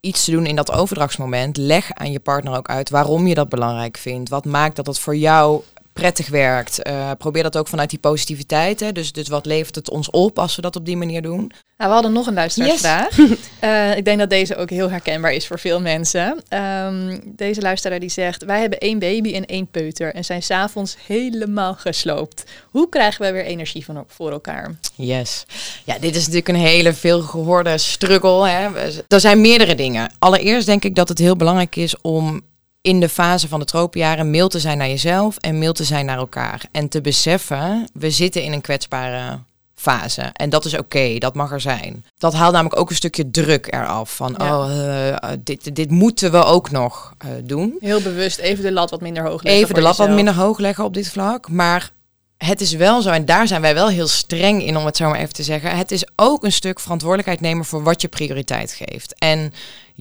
iets 0.00 0.24
te 0.24 0.30
doen 0.30 0.46
in 0.46 0.56
dat 0.56 0.72
overdrachtsmoment, 0.72 1.56
leg 1.56 1.90
aan 1.94 2.12
je 2.12 2.20
partner 2.20 2.56
ook 2.56 2.68
uit 2.68 2.90
waarom 2.90 3.26
je 3.26 3.34
dat 3.34 3.48
belangrijk 3.48 3.96
vindt. 3.96 4.28
Wat 4.30 4.44
maakt 4.44 4.76
dat 4.76 4.86
het 4.86 4.98
voor 4.98 5.16
jou 5.16 5.62
prettig 6.00 6.28
werkt. 6.28 6.82
Eh, 6.82 7.10
probeer 7.18 7.42
dat 7.42 7.56
ook 7.56 7.68
vanuit 7.68 7.90
die 7.90 7.98
positiviteit. 7.98 8.80
Hè. 8.80 8.92
Dus, 8.92 9.12
dus 9.12 9.28
wat 9.28 9.46
levert 9.46 9.74
het 9.74 9.90
ons 9.90 10.10
op 10.10 10.38
als 10.38 10.56
we 10.56 10.62
dat 10.62 10.76
op 10.76 10.86
die 10.86 10.96
manier 10.96 11.22
doen? 11.22 11.52
Nou, 11.76 11.88
we 11.90 11.96
hadden 11.96 12.12
nog 12.12 12.26
een 12.26 12.34
luisteraarsvraag. 12.34 13.18
Eh, 13.60 13.96
ik 13.96 14.04
denk 14.04 14.18
dat 14.18 14.30
deze 14.30 14.56
ook 14.56 14.70
heel 14.70 14.90
herkenbaar 14.90 15.32
is 15.32 15.46
voor 15.46 15.58
veel 15.58 15.80
mensen. 15.80 16.42
Ehm, 16.48 17.18
deze 17.24 17.60
luisteraar 17.60 18.00
die 18.00 18.08
zegt... 18.08 18.44
Wij 18.44 18.60
hebben 18.60 18.78
één 18.78 18.98
baby 18.98 19.34
en 19.34 19.46
één 19.46 19.66
peuter... 19.66 20.14
en 20.14 20.24
zijn 20.24 20.42
s'avonds 20.42 20.96
helemaal 21.06 21.74
gesloopt. 21.74 22.44
Hoe 22.70 22.88
krijgen 22.88 23.24
we 23.24 23.32
weer 23.32 23.44
energie 23.44 23.84
van, 23.84 24.04
voor 24.06 24.30
elkaar? 24.30 24.78
Yes. 24.94 25.44
Ja, 25.84 25.98
dit 25.98 26.16
is 26.16 26.20
natuurlijk 26.20 26.48
een 26.48 26.54
hele 26.54 26.92
veel 26.92 27.20
gehoorde 27.20 27.78
struggle. 27.78 28.48
Hè. 28.48 28.68
Er 29.08 29.20
zijn 29.20 29.40
meerdere 29.40 29.74
dingen. 29.74 30.12
Allereerst 30.18 30.66
denk 30.66 30.84
ik 30.84 30.94
dat 30.94 31.08
het 31.08 31.18
heel 31.18 31.36
belangrijk 31.36 31.76
is 31.76 32.00
om 32.00 32.42
in 32.82 33.00
de 33.00 33.08
fase 33.08 33.48
van 33.48 33.60
de 33.60 33.66
tropenjaren 33.66 34.30
mail 34.30 34.48
te 34.48 34.60
zijn 34.60 34.78
naar 34.78 34.88
jezelf 34.88 35.36
en 35.36 35.58
mail 35.58 35.72
te 35.72 35.84
zijn 35.84 36.06
naar 36.06 36.18
elkaar. 36.18 36.62
En 36.72 36.88
te 36.88 37.00
beseffen, 37.00 37.88
we 37.92 38.10
zitten 38.10 38.42
in 38.42 38.52
een 38.52 38.60
kwetsbare 38.60 39.38
fase. 39.74 40.22
En 40.22 40.50
dat 40.50 40.64
is 40.64 40.78
oké, 40.78 41.18
dat 41.18 41.34
mag 41.34 41.52
er 41.52 41.60
zijn. 41.60 42.04
Dat 42.18 42.34
haalt 42.34 42.52
namelijk 42.52 42.80
ook 42.80 42.90
een 42.90 42.96
stukje 42.96 43.30
druk 43.30 43.72
eraf. 43.72 44.16
Van, 44.16 44.34
Ja. 44.38 44.58
oh, 44.58 45.14
eh, 45.14 45.30
dit, 45.44 45.74
dit 45.74 45.90
moeten 45.90 46.30
we 46.30 46.44
ook 46.44 46.70
nog 46.70 47.14
eh, 47.18 47.30
doen. 47.44 47.76
Heel 47.80 48.00
bewust 48.02 48.38
even 48.38 48.64
de 48.64 48.72
lat 48.72 48.90
wat 48.90 49.00
minder 49.00 49.22
hoog 49.22 49.42
leggen 49.42 49.62
Even 49.62 49.74
de 49.74 49.80
lat 49.80 49.96
wat 49.96 50.10
minder 50.10 50.34
hoog 50.34 50.58
leggen 50.58 50.84
op 50.84 50.94
dit 50.94 51.08
vlak. 51.08 51.48
Maar 51.48 51.92
het 52.36 52.60
is 52.60 52.72
wel 52.72 53.02
zo, 53.02 53.10
en 53.10 53.24
daar 53.24 53.46
zijn 53.46 53.60
wij 53.60 53.74
wel 53.74 53.88
heel 53.88 54.08
streng 54.08 54.64
in, 54.64 54.76
om 54.76 54.84
het 54.84 54.96
zo 54.96 55.08
maar 55.08 55.18
even 55.18 55.34
te 55.34 55.42
zeggen. 55.42 55.76
Het 55.76 55.90
is 55.90 56.04
ook 56.16 56.44
een 56.44 56.52
stuk 56.52 56.80
verantwoordelijkheid 56.80 57.40
nemen 57.40 57.64
voor 57.64 57.82
wat 57.82 58.00
je 58.00 58.08
prioriteit 58.08 58.72
geeft. 58.72 59.14
En 59.18 59.52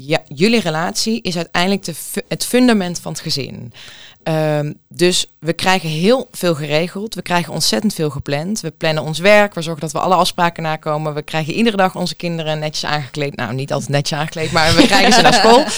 ja, 0.05 0.21
jullie 0.27 0.59
relatie 0.59 1.21
is 1.21 1.35
uiteindelijk 1.35 1.83
de, 1.83 1.93
het 2.27 2.45
fundament 2.45 2.99
van 2.99 3.11
het 3.11 3.21
gezin. 3.21 3.73
Ehm, 4.23 4.73
dus 4.87 5.25
we 5.39 5.53
krijgen 5.53 5.89
heel 5.89 6.27
veel 6.31 6.55
geregeld. 6.55 7.15
We 7.15 7.21
krijgen 7.21 7.53
ontzettend 7.53 7.93
veel 7.93 8.09
gepland. 8.09 8.61
We 8.61 8.71
plannen 8.71 9.03
ons 9.03 9.19
werk. 9.19 9.53
We 9.53 9.61
zorgen 9.61 9.81
dat 9.81 9.91
we 9.91 9.99
alle 9.99 10.15
afspraken 10.15 10.63
nakomen. 10.63 11.13
We 11.13 11.21
krijgen 11.21 11.53
iedere 11.53 11.77
dag 11.77 11.95
onze 11.95 12.15
kinderen 12.15 12.59
netjes 12.59 12.89
aangekleed. 12.89 13.35
Nou, 13.35 13.53
niet 13.53 13.73
altijd 13.73 13.89
netjes 13.89 14.19
aangekleed, 14.19 14.51
maar 14.51 14.75
we 14.75 14.85
krijgen 14.85 15.13
ze 15.13 15.21
naar 15.21 15.33
school. 15.33 15.63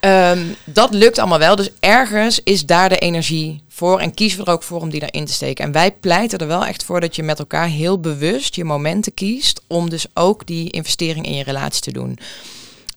Ehm, 0.00 0.44
dat 0.64 0.94
lukt 0.94 1.18
allemaal 1.18 1.38
wel. 1.38 1.56
Dus 1.56 1.70
ergens 1.80 2.40
is 2.42 2.66
daar 2.66 2.88
de 2.88 2.98
energie 2.98 3.62
voor. 3.68 4.00
En 4.00 4.14
kiezen 4.14 4.38
we 4.38 4.44
er 4.44 4.52
ook 4.52 4.62
voor 4.62 4.80
om 4.80 4.90
die 4.90 5.10
erin 5.10 5.24
te 5.24 5.32
steken. 5.32 5.64
En 5.64 5.72
wij 5.72 5.92
pleiten 5.92 6.38
er 6.38 6.46
wel 6.46 6.64
echt 6.64 6.84
voor 6.84 7.00
dat 7.00 7.16
je 7.16 7.22
met 7.22 7.38
elkaar 7.38 7.66
heel 7.66 8.00
bewust 8.00 8.54
je 8.54 8.64
momenten 8.64 9.14
kiest. 9.14 9.62
Om 9.66 9.90
dus 9.90 10.06
ook 10.14 10.46
die 10.46 10.70
investering 10.70 11.26
in 11.26 11.34
je 11.34 11.44
relatie 11.44 11.82
te 11.82 11.92
doen. 11.92 12.18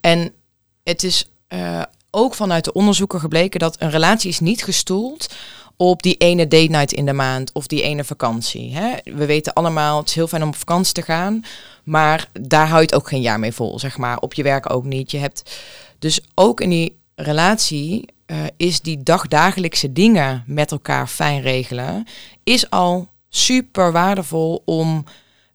En 0.02 0.34
het 0.84 1.04
is 1.04 1.30
uh, 1.50 1.82
ook 2.10 2.36
vanuit 2.36 2.64
de 2.64 2.74
onderzoeken 2.74 3.20
gebleken 3.20 3.60
dat 3.60 3.76
een 3.80 3.90
relatie 3.90 4.30
is 4.30 4.40
niet 4.40 4.64
gestoeld 4.64 5.34
op 5.78 6.04
die 6.04 6.18
ene 6.18 6.48
date 6.48 6.70
night 6.70 6.92
in 6.92 7.06
de 7.06 7.14
maand 7.14 7.52
of 7.54 7.68
die 7.68 7.82
ene 7.82 8.04
vakantie. 8.04 8.76
Hè? 8.76 8.92
We 9.04 9.26
weten 9.26 9.54
allemaal, 9.54 9.98
het 9.98 10.08
is 10.08 10.16
heel 10.16 10.28
fijn 10.28 10.42
om 10.42 10.48
op 10.48 10.56
vakantie 10.56 10.94
te 10.94 11.02
gaan, 11.02 11.44
maar 11.84 12.30
daar 12.42 12.68
hou 12.68 12.80
je 12.80 12.86
het 12.86 12.96
ook 12.96 13.08
geen 13.08 13.22
jaar 13.22 13.40
mee 13.40 13.52
vol, 13.52 13.80
zeg 13.80 13.98
maar. 13.98 14.18
Op 14.18 14.34
je 14.34 14.44
werk 14.44 14.74
ook 14.74 14.84
niet. 14.84 15.12
Je 15.12 15.18
hebt 15.18 15.60
dus 16.00 16.22
ook 16.36 16.62
in 16.62 16.70
die 16.70 16.98
relatie 17.16 18.06
uh, 18.28 18.38
is 18.58 18.82
die 18.82 19.04
dagdagelijkse 19.04 19.94
dingen 19.94 20.44
met 20.48 20.72
elkaar 20.72 21.08
fijn 21.08 21.42
regelen, 21.42 22.08
is 22.44 22.70
al 22.70 23.08
super 23.30 23.92
waardevol 23.92 24.62
om 24.66 25.06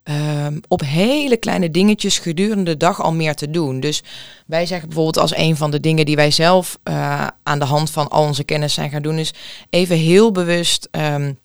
um, 0.09 0.61
op 0.69 0.81
hele 0.81 1.37
kleine 1.37 1.71
dingetjes 1.71 2.19
gedurende 2.19 2.65
de 2.65 2.77
dag 2.77 3.03
al 3.03 3.13
meer 3.13 3.35
te 3.35 3.51
doen. 3.51 3.81
Dus 3.81 4.03
wij 4.47 4.67
zeggen 4.67 4.89
bijvoorbeeld 4.89 5.19
als 5.19 5.37
een 5.37 5.57
van 5.57 5.71
de 5.71 5.81
dingen 5.81 6.07
die 6.07 6.17
wij 6.17 6.31
zelf 6.31 6.79
uh, 6.85 7.27
aan 7.43 7.59
de 7.59 7.65
hand 7.65 7.91
van 7.91 8.09
al 8.09 8.23
onze 8.23 8.45
kennis 8.45 8.75
zijn 8.75 8.91
gaan 8.91 9.03
doen, 9.03 9.19
is 9.19 9.35
even 9.71 9.97
heel 9.97 10.33
bewust 10.33 10.89
um, 10.91 11.39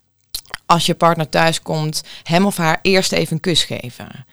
als 0.65 0.85
je 0.85 0.95
partner 0.95 1.29
thuis 1.29 1.61
komt, 1.61 2.03
hem 2.23 2.45
of 2.45 2.57
haar 2.57 2.79
eerst 2.81 3.11
even 3.11 3.33
een 3.33 3.39
kus 3.39 3.63
geven. 3.63 4.25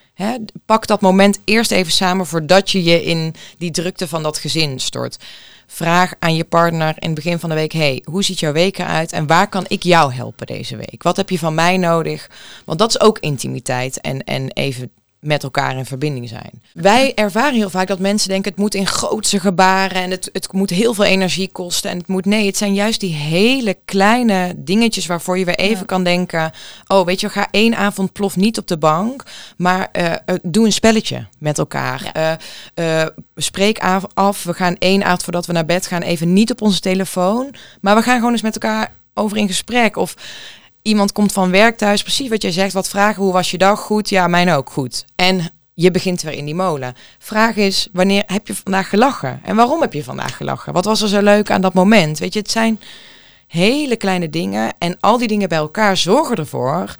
Pak 0.66 0.86
dat 0.86 1.00
moment 1.00 1.38
eerst 1.44 1.70
even 1.70 1.92
samen 1.92 2.26
voordat 2.26 2.70
je 2.70 2.82
je 2.82 3.04
in 3.04 3.34
die 3.58 3.70
drukte 3.70 4.08
van 4.08 4.22
dat 4.22 4.38
gezin 4.38 4.78
stort. 4.78 5.18
Vraag 5.66 6.12
aan 6.18 6.34
je 6.34 6.44
partner 6.44 6.94
in 6.98 7.06
het 7.06 7.14
begin 7.14 7.38
van 7.38 7.48
de 7.48 7.54
week: 7.54 7.72
hey, 7.72 8.02
hoe 8.04 8.24
ziet 8.24 8.40
jouw 8.40 8.52
week 8.52 8.78
eruit 8.78 9.12
en 9.12 9.26
waar 9.26 9.48
kan 9.48 9.64
ik 9.68 9.82
jou 9.82 10.12
helpen 10.12 10.46
deze 10.46 10.76
week? 10.76 11.02
Wat 11.02 11.16
heb 11.16 11.30
je 11.30 11.38
van 11.38 11.54
mij 11.54 11.76
nodig? 11.76 12.30
Want 12.64 12.78
dat 12.78 12.88
is 12.88 13.00
ook 13.00 13.18
intimiteit 13.18 14.00
en, 14.00 14.24
en 14.24 14.50
even 14.52 14.90
met 15.20 15.42
elkaar 15.42 15.76
in 15.76 15.86
verbinding 15.86 16.28
zijn. 16.28 16.62
Wij 16.72 17.14
ervaren 17.14 17.54
heel 17.54 17.70
vaak 17.70 17.86
dat 17.86 17.98
mensen 17.98 18.28
denken 18.28 18.50
het 18.50 18.60
moet 18.60 18.74
in 18.74 18.86
grootse 18.86 19.40
gebaren 19.40 20.02
en 20.02 20.10
het, 20.10 20.30
het 20.32 20.52
moet 20.52 20.70
heel 20.70 20.94
veel 20.94 21.04
energie 21.04 21.48
kosten 21.52 21.90
en 21.90 21.98
het 21.98 22.06
moet 22.06 22.24
nee, 22.24 22.46
het 22.46 22.56
zijn 22.56 22.74
juist 22.74 23.00
die 23.00 23.14
hele 23.14 23.76
kleine 23.84 24.52
dingetjes 24.56 25.06
waarvoor 25.06 25.38
je 25.38 25.44
weer 25.44 25.58
even 25.58 25.86
kan 25.86 26.04
denken, 26.04 26.52
oh 26.86 27.06
weet 27.06 27.20
je, 27.20 27.28
ga 27.28 27.48
één 27.50 27.76
avond 27.76 28.12
plof 28.12 28.36
niet 28.36 28.58
op 28.58 28.66
de 28.66 28.78
bank, 28.78 29.24
maar 29.56 29.88
uh, 29.98 30.14
doe 30.42 30.66
een 30.66 30.72
spelletje 30.72 31.26
met 31.38 31.58
elkaar. 31.58 32.10
Ja. 32.12 32.38
Uh, 32.74 33.06
spreek 33.36 33.78
af, 34.14 34.42
we 34.42 34.54
gaan 34.54 34.76
één 34.78 35.04
avond 35.04 35.22
voordat 35.22 35.46
we 35.46 35.52
naar 35.52 35.64
bed 35.64 35.86
gaan 35.86 36.02
even 36.02 36.32
niet 36.32 36.50
op 36.50 36.62
onze 36.62 36.80
telefoon, 36.80 37.54
maar 37.80 37.96
we 37.96 38.02
gaan 38.02 38.16
gewoon 38.16 38.32
eens 38.32 38.42
met 38.42 38.54
elkaar 38.54 38.92
over 39.14 39.36
in 39.36 39.46
gesprek 39.46 39.96
of 39.96 40.14
iemand 40.82 41.12
komt 41.12 41.32
van 41.32 41.50
werk 41.50 41.76
thuis, 41.76 42.02
precies 42.02 42.28
wat 42.28 42.42
jij 42.42 42.52
zegt, 42.52 42.72
wat 42.72 42.88
vragen, 42.88 43.22
hoe 43.22 43.32
was 43.32 43.50
je 43.50 43.58
dag? 43.58 43.80
Goed, 43.80 44.08
ja, 44.08 44.26
mijn 44.26 44.50
ook 44.50 44.70
goed. 44.70 45.04
En 45.16 45.50
je 45.74 45.90
begint 45.90 46.22
weer 46.22 46.32
in 46.32 46.44
die 46.44 46.54
molen. 46.54 46.94
Vraag 47.18 47.56
is, 47.56 47.88
wanneer 47.92 48.22
heb 48.26 48.46
je 48.46 48.54
vandaag 48.54 48.88
gelachen? 48.88 49.40
En 49.44 49.56
waarom 49.56 49.80
heb 49.80 49.92
je 49.92 50.04
vandaag 50.04 50.36
gelachen? 50.36 50.72
Wat 50.72 50.84
was 50.84 51.00
er 51.02 51.08
zo 51.08 51.20
leuk 51.20 51.50
aan 51.50 51.60
dat 51.60 51.74
moment? 51.74 52.18
Weet 52.18 52.32
je, 52.32 52.38
het 52.38 52.50
zijn 52.50 52.80
hele 53.46 53.96
kleine 53.96 54.30
dingen 54.30 54.74
en 54.78 54.96
al 55.00 55.18
die 55.18 55.28
dingen 55.28 55.48
bij 55.48 55.58
elkaar 55.58 55.96
zorgen 55.96 56.36
ervoor 56.36 56.94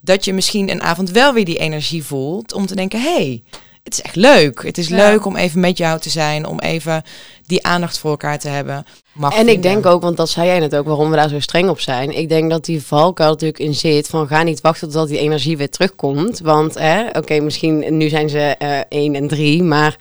dat 0.00 0.24
je 0.24 0.32
misschien 0.32 0.70
een 0.70 0.82
avond 0.82 1.10
wel 1.10 1.32
weer 1.32 1.44
die 1.44 1.58
energie 1.58 2.04
voelt 2.04 2.52
om 2.52 2.66
te 2.66 2.74
denken, 2.74 3.00
hey, 3.00 3.42
het 3.82 3.92
is 3.92 4.02
echt 4.02 4.16
leuk. 4.16 4.62
Het 4.62 4.78
is 4.78 4.88
leuk 4.88 5.24
om 5.24 5.36
even 5.36 5.60
met 5.60 5.78
jou 5.78 6.00
te 6.00 6.10
zijn, 6.10 6.46
om 6.46 6.60
even 6.60 7.02
die 7.46 7.66
aandacht 7.66 7.98
voor 7.98 8.10
elkaar 8.10 8.38
te 8.38 8.48
hebben. 8.48 8.84
Mag 9.14 9.34
en 9.34 9.48
ik 9.48 9.62
denk 9.62 9.86
ook, 9.86 10.02
want 10.02 10.16
dat 10.16 10.28
zei 10.28 10.46
jij 10.46 10.58
net 10.58 10.76
ook, 10.76 10.86
waarom 10.86 11.10
we 11.10 11.16
daar 11.16 11.28
zo 11.28 11.40
streng 11.40 11.68
op 11.68 11.80
zijn. 11.80 12.16
Ik 12.16 12.28
denk 12.28 12.50
dat 12.50 12.64
die 12.64 12.82
valkuil 12.82 13.30
natuurlijk 13.30 13.58
in 13.58 13.74
zit 13.74 14.08
van 14.08 14.26
ga 14.26 14.42
niet 14.42 14.60
wachten 14.60 14.90
tot 14.90 15.08
die 15.08 15.18
energie 15.18 15.56
weer 15.56 15.70
terugkomt. 15.70 16.40
Want 16.40 16.76
oké, 17.12 17.40
misschien 17.40 17.96
nu 17.96 18.08
zijn 18.08 18.28
ze 18.28 18.56
uh, 18.62 18.78
één 18.88 19.14
en 19.14 19.28
drie, 19.28 19.62
maar 19.62 19.96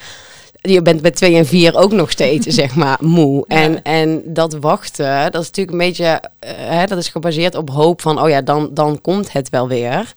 je 0.61 0.81
bent 0.81 1.01
bij 1.01 1.11
twee 1.11 1.35
en 1.35 1.45
vier 1.45 1.75
ook 1.75 1.91
nog 1.91 2.11
steeds, 2.11 2.47
zeg 2.61 2.75
maar, 2.75 2.97
moe. 3.01 3.45
En, 3.47 3.83
en 3.83 4.21
dat 4.25 4.53
wachten, 4.53 5.31
dat 5.31 5.41
is 5.41 5.47
natuurlijk 5.47 5.71
een 5.77 5.87
beetje, 5.87 6.21
uh, 6.45 6.49
hè, 6.55 6.85
dat 6.85 6.97
is 6.97 7.07
gebaseerd 7.07 7.55
op 7.55 7.69
hoop 7.69 8.01
van, 8.01 8.21
oh 8.21 8.29
ja, 8.29 8.41
dan, 8.41 8.69
dan 8.71 9.01
komt 9.01 9.31
het 9.31 9.49
wel 9.49 9.67
weer. 9.67 10.13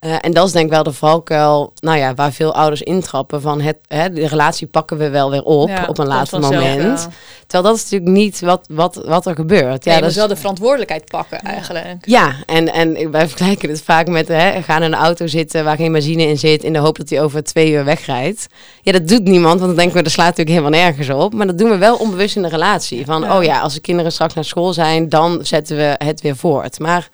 Uh, 0.00 0.14
en 0.20 0.32
dat 0.32 0.46
is 0.46 0.52
denk 0.52 0.64
ik 0.64 0.72
wel 0.72 0.82
de 0.82 0.92
valkuil, 0.92 1.72
nou 1.80 1.98
ja, 1.98 2.14
waar 2.14 2.32
veel 2.32 2.54
ouders 2.54 2.82
intrappen 2.82 3.40
van 3.40 3.60
het, 3.60 3.78
hè, 3.86 4.12
de 4.12 4.26
relatie 4.26 4.66
pakken 4.66 4.98
we 4.98 5.08
wel 5.08 5.30
weer 5.30 5.42
op 5.42 5.68
ja, 5.68 5.84
op 5.86 5.98
een 5.98 6.06
later 6.06 6.40
moment. 6.40 7.00
Ja. 7.00 7.08
Terwijl 7.46 7.74
dat 7.74 7.76
is 7.76 7.90
natuurlijk 7.90 8.10
niet 8.10 8.40
wat, 8.40 8.66
wat, 8.70 9.02
wat 9.04 9.26
er 9.26 9.34
gebeurt. 9.34 9.84
Ja, 9.84 10.00
dat 10.00 10.10
is 10.10 10.16
wel 10.16 10.28
de 10.28 10.36
verantwoordelijkheid 10.36 11.04
pakken 11.04 11.38
eigenlijk. 11.38 11.96
Ja, 12.00 12.32
en, 12.46 12.72
en 12.72 13.10
wij 13.10 13.28
vergelijken 13.28 13.68
het 13.68 13.82
vaak 13.82 14.08
met 14.08 14.28
hè, 14.28 14.62
gaan 14.62 14.82
in 14.82 14.92
een 14.92 14.98
auto 14.98 15.26
zitten 15.26 15.64
waar 15.64 15.76
geen 15.76 15.92
benzine 15.92 16.22
in 16.22 16.38
zit 16.38 16.64
in 16.64 16.72
de 16.72 16.78
hoop 16.78 16.96
dat 16.96 17.10
hij 17.10 17.22
over 17.22 17.44
twee 17.44 17.70
uur 17.70 17.84
wegrijdt. 17.84 18.46
Ja, 18.82 18.92
dat 18.92 19.08
doet 19.08 19.24
niemand, 19.24 19.54
want 19.54 19.66
dan 19.66 19.76
denken 19.76 19.96
we, 19.96 20.02
dat 20.02 20.12
slaat 20.12 20.36
natuurlijk 20.36 20.56
helemaal 20.56 20.80
nergens 20.80 21.10
op. 21.10 21.34
Maar 21.34 21.46
dat 21.46 21.58
doen 21.58 21.70
we 21.70 21.76
wel 21.76 21.96
onbewust 21.96 22.36
in 22.36 22.42
de 22.42 22.48
relatie. 22.48 23.04
Van, 23.04 23.32
oh 23.32 23.42
ja, 23.44 23.60
als 23.60 23.74
de 23.74 23.80
kinderen 23.80 24.12
straks 24.12 24.34
naar 24.34 24.44
school 24.44 24.72
zijn, 24.72 25.08
dan 25.08 25.38
zetten 25.42 25.76
we 25.76 25.94
het 26.04 26.20
weer 26.20 26.36
voort. 26.36 26.78
Maar 26.78 27.08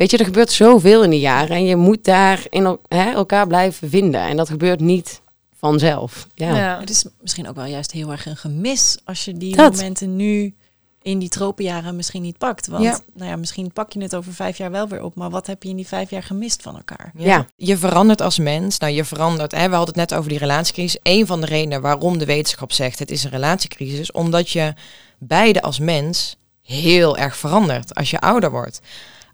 Weet 0.00 0.10
je, 0.10 0.16
er 0.16 0.24
gebeurt 0.24 0.52
zoveel 0.52 1.02
in 1.02 1.10
die 1.10 1.20
jaren 1.20 1.56
en 1.56 1.64
je 1.64 1.76
moet 1.76 2.04
daar 2.04 2.46
in 2.48 2.78
hè, 2.88 3.10
elkaar 3.10 3.46
blijven 3.46 3.90
vinden. 3.90 4.20
En 4.20 4.36
dat 4.36 4.48
gebeurt 4.48 4.80
niet 4.80 5.20
vanzelf. 5.56 6.26
Ja. 6.34 6.56
ja. 6.56 6.80
Het 6.80 6.90
is 6.90 7.04
misschien 7.20 7.48
ook 7.48 7.54
wel 7.56 7.64
juist 7.64 7.92
heel 7.92 8.10
erg 8.10 8.26
een 8.26 8.36
gemis 8.36 8.98
als 9.04 9.24
je 9.24 9.32
die 9.32 9.56
momenten 9.56 10.16
nu 10.16 10.54
in 11.02 11.18
die 11.18 11.28
tropenjaren 11.28 11.96
misschien 11.96 12.22
niet 12.22 12.38
pakt. 12.38 12.66
Want 12.66 12.84
ja. 12.84 12.98
nou 13.14 13.30
ja, 13.30 13.36
misschien 13.36 13.72
pak 13.72 13.92
je 13.92 14.02
het 14.02 14.16
over 14.16 14.32
vijf 14.34 14.58
jaar 14.58 14.70
wel 14.70 14.88
weer 14.88 15.02
op. 15.02 15.14
Maar 15.14 15.30
wat 15.30 15.46
heb 15.46 15.62
je 15.62 15.68
in 15.68 15.76
die 15.76 15.86
vijf 15.86 16.10
jaar 16.10 16.22
gemist 16.22 16.62
van 16.62 16.76
elkaar? 16.76 17.12
Ja, 17.14 17.24
ja. 17.24 17.46
je 17.56 17.76
verandert 17.76 18.20
als 18.20 18.38
mens. 18.38 18.78
Nou, 18.78 18.92
je 18.92 19.04
verandert. 19.04 19.52
Hè, 19.52 19.68
we 19.68 19.74
hadden 19.74 19.94
het 19.94 20.10
net 20.10 20.18
over 20.18 20.30
die 20.30 20.38
relatiecrisis. 20.38 21.00
Een 21.02 21.26
van 21.26 21.40
de 21.40 21.46
redenen 21.46 21.80
waarom 21.80 22.18
de 22.18 22.24
wetenschap 22.24 22.72
zegt 22.72 22.98
het 22.98 23.10
is 23.10 23.24
een 23.24 23.30
relatiecrisis, 23.30 24.12
omdat 24.12 24.50
je 24.50 24.74
beide 25.18 25.62
als 25.62 25.78
mens 25.78 26.36
heel 26.62 27.16
erg 27.16 27.36
verandert 27.36 27.94
als 27.94 28.10
je 28.10 28.20
ouder 28.20 28.50
wordt 28.50 28.80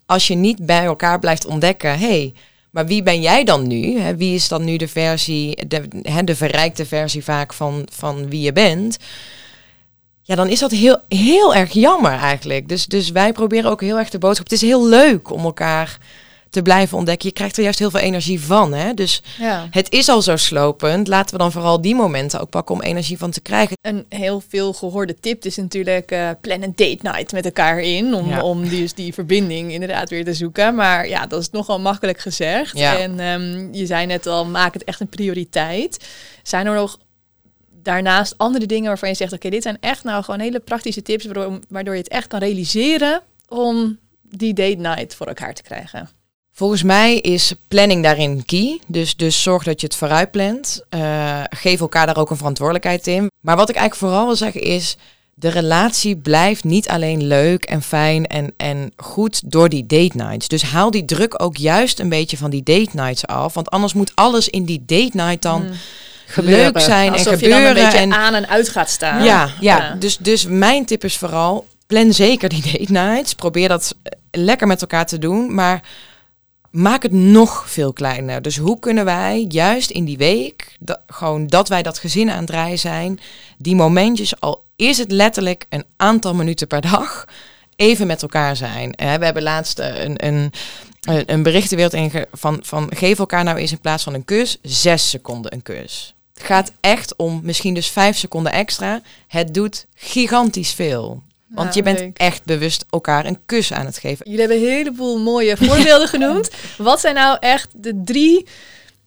als 0.06 0.26
je 0.26 0.34
niet 0.34 0.66
bij 0.66 0.84
elkaar 0.84 1.18
blijft 1.18 1.46
ontdekken, 1.46 1.98
hey, 1.98 2.34
maar 2.70 2.86
wie 2.86 3.02
ben 3.02 3.20
jij 3.20 3.44
dan 3.44 3.66
nu? 3.66 3.98
Hè? 3.98 4.16
Wie 4.16 4.34
is 4.34 4.48
dan 4.48 4.64
nu 4.64 4.76
de 4.76 4.88
versie, 4.88 5.66
de, 5.68 5.88
de 6.24 6.36
verrijkte 6.36 6.86
versie 6.86 7.24
vaak 7.24 7.52
van, 7.52 7.88
van 7.92 8.28
wie 8.28 8.40
je 8.40 8.52
bent? 8.52 8.96
Ja, 10.22 10.34
dan 10.34 10.48
is 10.48 10.58
dat 10.58 10.70
heel, 10.70 10.98
heel 11.08 11.54
erg 11.54 11.72
jammer 11.72 12.12
eigenlijk. 12.12 12.68
Dus, 12.68 12.86
dus 12.86 13.10
wij 13.10 13.32
proberen 13.32 13.70
ook 13.70 13.80
heel 13.80 13.98
erg 13.98 14.10
de 14.10 14.18
boodschap. 14.18 14.44
Het 14.44 14.62
is 14.62 14.68
heel 14.68 14.88
leuk 14.88 15.30
om 15.30 15.44
elkaar 15.44 15.98
te 16.50 16.62
blijven 16.62 16.98
ontdekken. 16.98 17.28
Je 17.28 17.34
krijgt 17.34 17.56
er 17.56 17.62
juist 17.62 17.78
heel 17.78 17.90
veel 17.90 18.00
energie 18.00 18.40
van. 18.40 18.72
Hè? 18.72 18.94
Dus 18.94 19.22
ja. 19.38 19.66
het 19.70 19.92
is 19.92 20.08
al 20.08 20.22
zo 20.22 20.36
slopend. 20.36 21.08
Laten 21.08 21.36
we 21.36 21.42
dan 21.42 21.52
vooral 21.52 21.80
die 21.80 21.94
momenten 21.94 22.40
ook 22.40 22.50
pakken 22.50 22.74
om 22.74 22.80
energie 22.80 23.18
van 23.18 23.30
te 23.30 23.40
krijgen. 23.40 23.76
Een 23.80 24.06
heel 24.08 24.42
veel 24.48 24.72
gehoorde 24.72 25.14
tip 25.20 25.44
is 25.44 25.56
natuurlijk 25.56 26.12
uh, 26.12 26.30
plan 26.40 26.62
een 26.62 26.72
date 26.76 26.98
night 27.02 27.32
met 27.32 27.44
elkaar 27.44 27.80
in. 27.80 28.14
Om, 28.14 28.28
ja. 28.28 28.42
om 28.42 28.68
dus 28.68 28.94
die 28.94 29.14
verbinding 29.14 29.72
inderdaad 29.72 30.10
weer 30.10 30.24
te 30.24 30.34
zoeken. 30.34 30.74
Maar 30.74 31.08
ja, 31.08 31.26
dat 31.26 31.40
is 31.40 31.50
nogal 31.50 31.80
makkelijk 31.80 32.18
gezegd. 32.18 32.78
Ja. 32.78 32.98
En 32.98 33.20
um, 33.20 33.74
je 33.74 33.86
zei 33.86 34.06
net 34.06 34.26
al, 34.26 34.46
maak 34.46 34.74
het 34.74 34.84
echt 34.84 35.00
een 35.00 35.08
prioriteit. 35.08 36.06
Zijn 36.42 36.66
er 36.66 36.74
nog 36.74 36.98
daarnaast 37.82 38.34
andere 38.36 38.66
dingen 38.66 38.86
waarvan 38.86 39.08
je 39.08 39.14
zegt... 39.14 39.32
oké, 39.32 39.48
dit 39.48 39.62
zijn 39.62 39.76
echt 39.80 40.04
nou 40.04 40.24
gewoon 40.24 40.40
hele 40.40 40.60
praktische 40.60 41.02
tips... 41.02 41.26
Waardoor 41.68 41.94
je 41.94 42.00
het 42.00 42.08
echt 42.08 42.26
kan 42.26 42.40
realiseren 42.40 43.22
om 43.48 43.98
die 44.22 44.54
date 44.54 44.76
night 44.76 45.14
voor 45.14 45.26
elkaar 45.26 45.54
te 45.54 45.62
krijgen? 45.62 46.15
Volgens 46.56 46.82
mij 46.82 47.16
is 47.16 47.52
planning 47.68 48.02
daarin 48.02 48.44
key. 48.44 48.80
Dus, 48.86 49.16
dus 49.16 49.42
zorg 49.42 49.64
dat 49.64 49.80
je 49.80 49.86
het 49.86 49.96
vooruit 49.96 50.30
plant. 50.30 50.82
Uh, 50.90 51.40
geef 51.50 51.80
elkaar 51.80 52.06
daar 52.06 52.16
ook 52.16 52.30
een 52.30 52.36
verantwoordelijkheid 52.36 53.06
in. 53.06 53.30
Maar 53.40 53.56
wat 53.56 53.68
ik 53.68 53.76
eigenlijk 53.76 54.06
vooral 54.06 54.26
wil 54.26 54.36
zeggen 54.36 54.60
is... 54.60 54.96
de 55.34 55.48
relatie 55.48 56.16
blijft 56.16 56.64
niet 56.64 56.88
alleen 56.88 57.26
leuk 57.26 57.64
en 57.64 57.82
fijn 57.82 58.26
en, 58.26 58.52
en 58.56 58.92
goed 58.96 59.50
door 59.50 59.68
die 59.68 59.86
date 59.86 60.16
nights. 60.16 60.48
Dus 60.48 60.62
haal 60.62 60.90
die 60.90 61.04
druk 61.04 61.42
ook 61.42 61.56
juist 61.56 62.00
een 62.00 62.08
beetje 62.08 62.36
van 62.36 62.50
die 62.50 62.62
date 62.62 62.90
nights 62.92 63.26
af. 63.26 63.54
Want 63.54 63.70
anders 63.70 63.92
moet 63.92 64.12
alles 64.14 64.48
in 64.48 64.64
die 64.64 64.82
date 64.86 65.16
night 65.16 65.42
dan... 65.42 65.62
Mm. 65.62 65.72
Leuk 66.34 66.80
zijn 66.80 67.12
Alsof 67.12 67.32
en 67.32 67.38
gebeuren. 67.38 67.58
Je 67.58 67.74
dan 67.74 67.76
een 67.76 67.84
beetje 67.84 67.98
en 67.98 68.12
aan 68.12 68.34
en 68.34 68.48
uit 68.48 68.68
gaat 68.68 68.90
staan. 68.90 69.24
Ja, 69.24 69.50
ja. 69.60 69.76
ja. 69.76 69.94
Dus, 69.94 70.16
dus 70.16 70.46
mijn 70.46 70.84
tip 70.84 71.04
is 71.04 71.16
vooral 71.16 71.66
plan 71.86 72.12
zeker 72.12 72.48
die 72.48 72.62
date 72.62 72.92
nights. 72.92 73.34
Probeer 73.34 73.68
dat 73.68 73.94
lekker 74.30 74.66
met 74.66 74.80
elkaar 74.80 75.06
te 75.06 75.18
doen. 75.18 75.54
Maar 75.54 75.82
maak 76.76 77.02
het 77.02 77.12
nog 77.12 77.70
veel 77.70 77.92
kleiner. 77.92 78.42
Dus 78.42 78.56
hoe 78.56 78.78
kunnen 78.78 79.04
wij 79.04 79.46
juist 79.48 79.90
in 79.90 80.04
die 80.04 80.16
week, 80.16 80.76
gewoon 81.06 81.46
dat 81.46 81.68
wij 81.68 81.82
dat 81.82 81.98
gezin 81.98 82.30
aan 82.30 82.38
het 82.38 82.46
draaien 82.46 82.78
zijn, 82.78 83.20
die 83.58 83.74
momentjes, 83.74 84.40
al 84.40 84.64
is 84.76 84.98
het 84.98 85.10
letterlijk 85.10 85.66
een 85.68 85.84
aantal 85.96 86.34
minuten 86.34 86.66
per 86.66 86.80
dag, 86.80 87.24
even 87.76 88.06
met 88.06 88.22
elkaar 88.22 88.56
zijn. 88.56 88.90
we 88.96 89.04
hebben 89.04 89.42
laatst 89.42 89.78
een, 89.78 90.26
een, 90.26 90.52
een 91.26 91.42
berichtenwereld 91.42 91.94
in 91.94 92.26
van, 92.32 92.58
van 92.62 92.90
geef 92.94 93.18
elkaar 93.18 93.44
nou 93.44 93.56
eens 93.56 93.72
in 93.72 93.80
plaats 93.80 94.02
van 94.02 94.14
een 94.14 94.24
kus, 94.24 94.58
zes 94.62 95.10
seconden 95.10 95.52
een 95.52 95.62
kus. 95.62 96.14
Het 96.34 96.44
gaat 96.44 96.72
echt 96.80 97.16
om 97.16 97.40
misschien 97.42 97.74
dus 97.74 97.90
vijf 97.90 98.16
seconden 98.16 98.52
extra. 98.52 99.00
Het 99.28 99.54
doet 99.54 99.86
gigantisch 99.94 100.72
veel. 100.72 101.22
Want 101.48 101.74
je 101.74 101.82
bent 101.82 102.18
echt 102.18 102.44
bewust 102.44 102.84
elkaar 102.90 103.26
een 103.26 103.38
kus 103.46 103.72
aan 103.72 103.86
het 103.86 103.98
geven. 103.98 104.30
Jullie 104.30 104.40
hebben 104.40 104.58
een 104.58 104.72
heleboel 104.72 105.18
mooie 105.18 105.56
voorbeelden 105.66 106.08
genoemd. 106.08 106.50
Wat 106.78 107.00
zijn 107.00 107.14
nou 107.14 107.36
echt 107.40 107.68
de 107.72 108.02
drie 108.04 108.46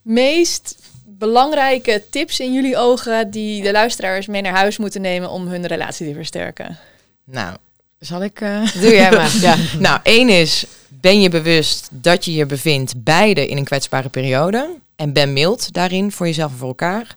meest 0.02 0.76
belangrijke 1.04 2.02
tips 2.10 2.40
in 2.40 2.52
jullie 2.52 2.76
ogen 2.76 3.30
die 3.30 3.62
de 3.62 3.72
luisteraars 3.72 4.26
mee 4.26 4.42
naar 4.42 4.56
huis 4.56 4.78
moeten 4.78 5.00
nemen 5.00 5.30
om 5.30 5.46
hun 5.46 5.66
relatie 5.66 6.08
te 6.08 6.14
versterken? 6.14 6.78
Nou, 7.24 7.56
zal 7.98 8.22
ik. 8.22 8.40
Uh... 8.40 8.72
Doe 8.82 8.92
jij 8.92 9.10
maar. 9.10 9.36
ja. 9.40 9.56
Nou, 9.78 10.00
één 10.02 10.28
is: 10.28 10.64
ben 10.88 11.20
je 11.20 11.28
bewust 11.28 11.88
dat 11.90 12.24
je 12.24 12.34
je 12.34 12.46
bevindt 12.46 12.92
beide 12.96 13.46
in 13.46 13.56
een 13.56 13.64
kwetsbare 13.64 14.08
periode 14.08 14.68
en 14.96 15.12
ben 15.12 15.32
mild 15.32 15.72
daarin 15.72 16.12
voor 16.12 16.26
jezelf 16.26 16.50
en 16.50 16.58
voor 16.58 16.68
elkaar 16.68 17.16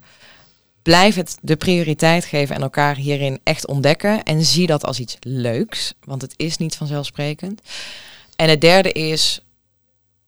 blijf 0.84 1.16
het 1.16 1.38
de 1.42 1.56
prioriteit 1.56 2.26
geven 2.26 2.56
en 2.56 2.62
elkaar 2.62 2.96
hierin 2.96 3.40
echt 3.44 3.68
ontdekken. 3.68 4.24
En 4.24 4.46
zie 4.46 4.68
dat 4.68 4.86
als 4.86 5.00
iets 5.00 5.18
leuks, 5.20 5.94
want 6.04 6.22
het 6.22 6.34
is 6.38 6.58
niet 6.58 6.76
vanzelfsprekend. 6.76 7.62
En 8.36 8.50
het 8.50 8.62
derde 8.62 8.92
is, 8.92 9.42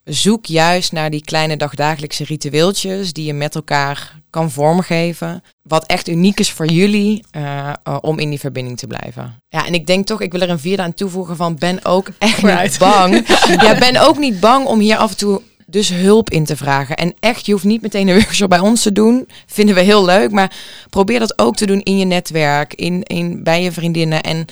zoek 0.04 0.46
juist 0.46 0.92
naar 0.92 1.10
die 1.10 1.24
kleine 1.24 1.58
dagdagelijkse 1.58 2.24
ritueeltjes 2.24 3.14
die 3.14 3.26
je 3.26 3.34
met 3.34 3.56
elkaar 3.56 4.20
kan 4.30 4.52
vormgeven. 4.52 5.44
Wat 5.62 5.86
echt 5.86 6.08
uniek 6.08 6.40
is 6.40 6.52
voor 6.52 6.68
jullie 6.68 7.24
uh, 7.32 7.74
uh, 7.88 7.98
om 8.02 8.20
in 8.20 8.30
die 8.30 8.40
verbinding 8.40 8.78
te 8.78 8.88
blijven. 8.88 9.42
Ja, 9.50 9.66
en 9.66 9.74
ik 9.74 9.88
denk 9.88 10.06
toch, 10.06 10.22
ik 10.22 10.32
wil 10.32 10.42
er 10.42 10.50
een 10.50 10.60
vierde 10.60 10.82
aan 10.82 10.94
toevoegen 10.94 11.36
van 11.36 11.56
ben 11.56 11.86
ook 11.86 12.08
echt 12.18 12.44
niet 12.44 12.78
bang. 12.80 13.28
ja, 13.64 13.78
ben 13.78 13.98
ook 13.98 14.18
niet 14.18 14.40
bang 14.40 14.66
om 14.66 14.80
hier 14.80 14.98
af 14.98 15.12
en 15.12 15.18
toe 15.18 15.42
dus 15.76 15.90
hulp 15.90 16.30
in 16.30 16.46
te 16.46 16.56
vragen. 16.56 16.96
En 16.96 17.14
echt, 17.20 17.46
je 17.46 17.52
hoeft 17.52 17.64
niet 17.64 17.82
meteen 17.82 18.08
een 18.08 18.20
workshop 18.20 18.50
bij 18.50 18.60
ons 18.60 18.82
te 18.82 18.92
doen. 18.92 19.28
Vinden 19.46 19.76
we 19.76 19.82
heel 19.82 20.06
leuk. 20.06 20.32
Maar 20.32 20.52
probeer 20.90 21.20
dat 21.20 21.40
ook 21.40 21.56
te 21.56 21.66
doen 21.66 21.82
in 21.82 21.98
je 21.98 22.06
netwerk, 22.06 22.74
in, 22.74 23.04
in, 23.04 23.44
bij 23.44 23.64
je 23.64 23.72
vriendinnen. 23.72 24.22
En 24.22 24.46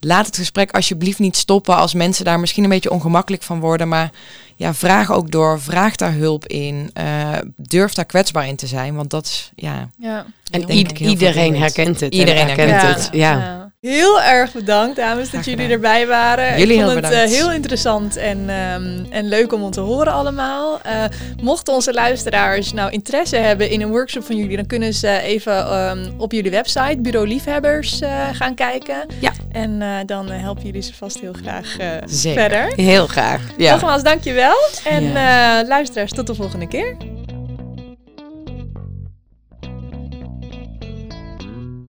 laat 0.00 0.26
het 0.26 0.36
gesprek 0.36 0.70
alsjeblieft 0.70 1.18
niet 1.18 1.36
stoppen 1.36 1.76
als 1.76 1.94
mensen 1.94 2.24
daar 2.24 2.40
misschien 2.40 2.64
een 2.64 2.70
beetje 2.70 2.90
ongemakkelijk 2.90 3.42
van 3.42 3.60
worden. 3.60 3.88
Maar 3.88 4.10
ja, 4.56 4.74
vraag 4.74 5.12
ook 5.12 5.30
door, 5.30 5.60
vraag 5.60 5.96
daar 5.96 6.12
hulp 6.12 6.46
in. 6.46 6.90
Uh, 7.00 7.38
durf 7.56 7.92
daar 7.92 8.04
kwetsbaar 8.04 8.48
in 8.48 8.56
te 8.56 8.66
zijn. 8.66 8.94
Want 8.94 9.10
dat 9.10 9.24
is, 9.24 9.50
ja... 9.54 9.88
ja. 9.98 10.26
En 10.50 10.70
iedereen 10.70 11.56
herkent 11.56 12.00
het. 12.00 12.14
Iedereen 12.14 12.46
herkent 12.46 12.82
het, 12.82 13.08
ja. 13.12 13.68
Heel 13.80 14.22
erg 14.22 14.52
bedankt, 14.52 14.96
dames, 14.96 15.30
dat 15.30 15.44
jullie 15.44 15.68
erbij 15.68 16.06
waren. 16.06 16.58
Jullie 16.58 16.78
Ik 16.78 16.84
vond 16.84 16.94
het 16.94 17.12
uh, 17.12 17.22
heel 17.22 17.52
interessant 17.52 18.16
en, 18.16 18.38
um, 18.38 19.06
en 19.10 19.28
leuk 19.28 19.52
om 19.52 19.70
te 19.70 19.80
horen 19.80 20.12
allemaal. 20.12 20.80
Uh, 20.86 21.04
mochten 21.42 21.74
onze 21.74 21.92
luisteraars 21.92 22.72
nou 22.72 22.90
interesse 22.90 23.36
hebben 23.36 23.70
in 23.70 23.80
een 23.80 23.90
workshop 23.90 24.24
van 24.24 24.36
jullie, 24.36 24.56
dan 24.56 24.66
kunnen 24.66 24.94
ze 24.94 25.20
even 25.20 25.78
um, 25.78 26.14
op 26.16 26.32
jullie 26.32 26.50
website, 26.50 26.98
Bureau 26.98 27.28
Liefhebbers, 27.28 28.00
uh, 28.00 28.28
gaan 28.32 28.54
kijken. 28.54 29.06
Ja. 29.18 29.32
En 29.52 30.06
dan 30.06 30.30
helpen 30.30 30.64
jullie 30.64 30.82
ze 30.82 30.94
vast 30.94 31.20
heel 31.20 31.32
graag 31.32 31.76
verder. 32.06 32.72
Heel 32.74 33.06
graag. 33.06 33.42
Ja. 33.56 33.72
Nogmaals, 33.72 34.02
dankjewel. 34.02 34.56
En 34.84 35.02
ja. 35.04 35.64
luisteraars, 35.66 36.12
tot 36.12 36.26
de 36.26 36.34
volgende 36.34 36.68
keer. 36.68 36.96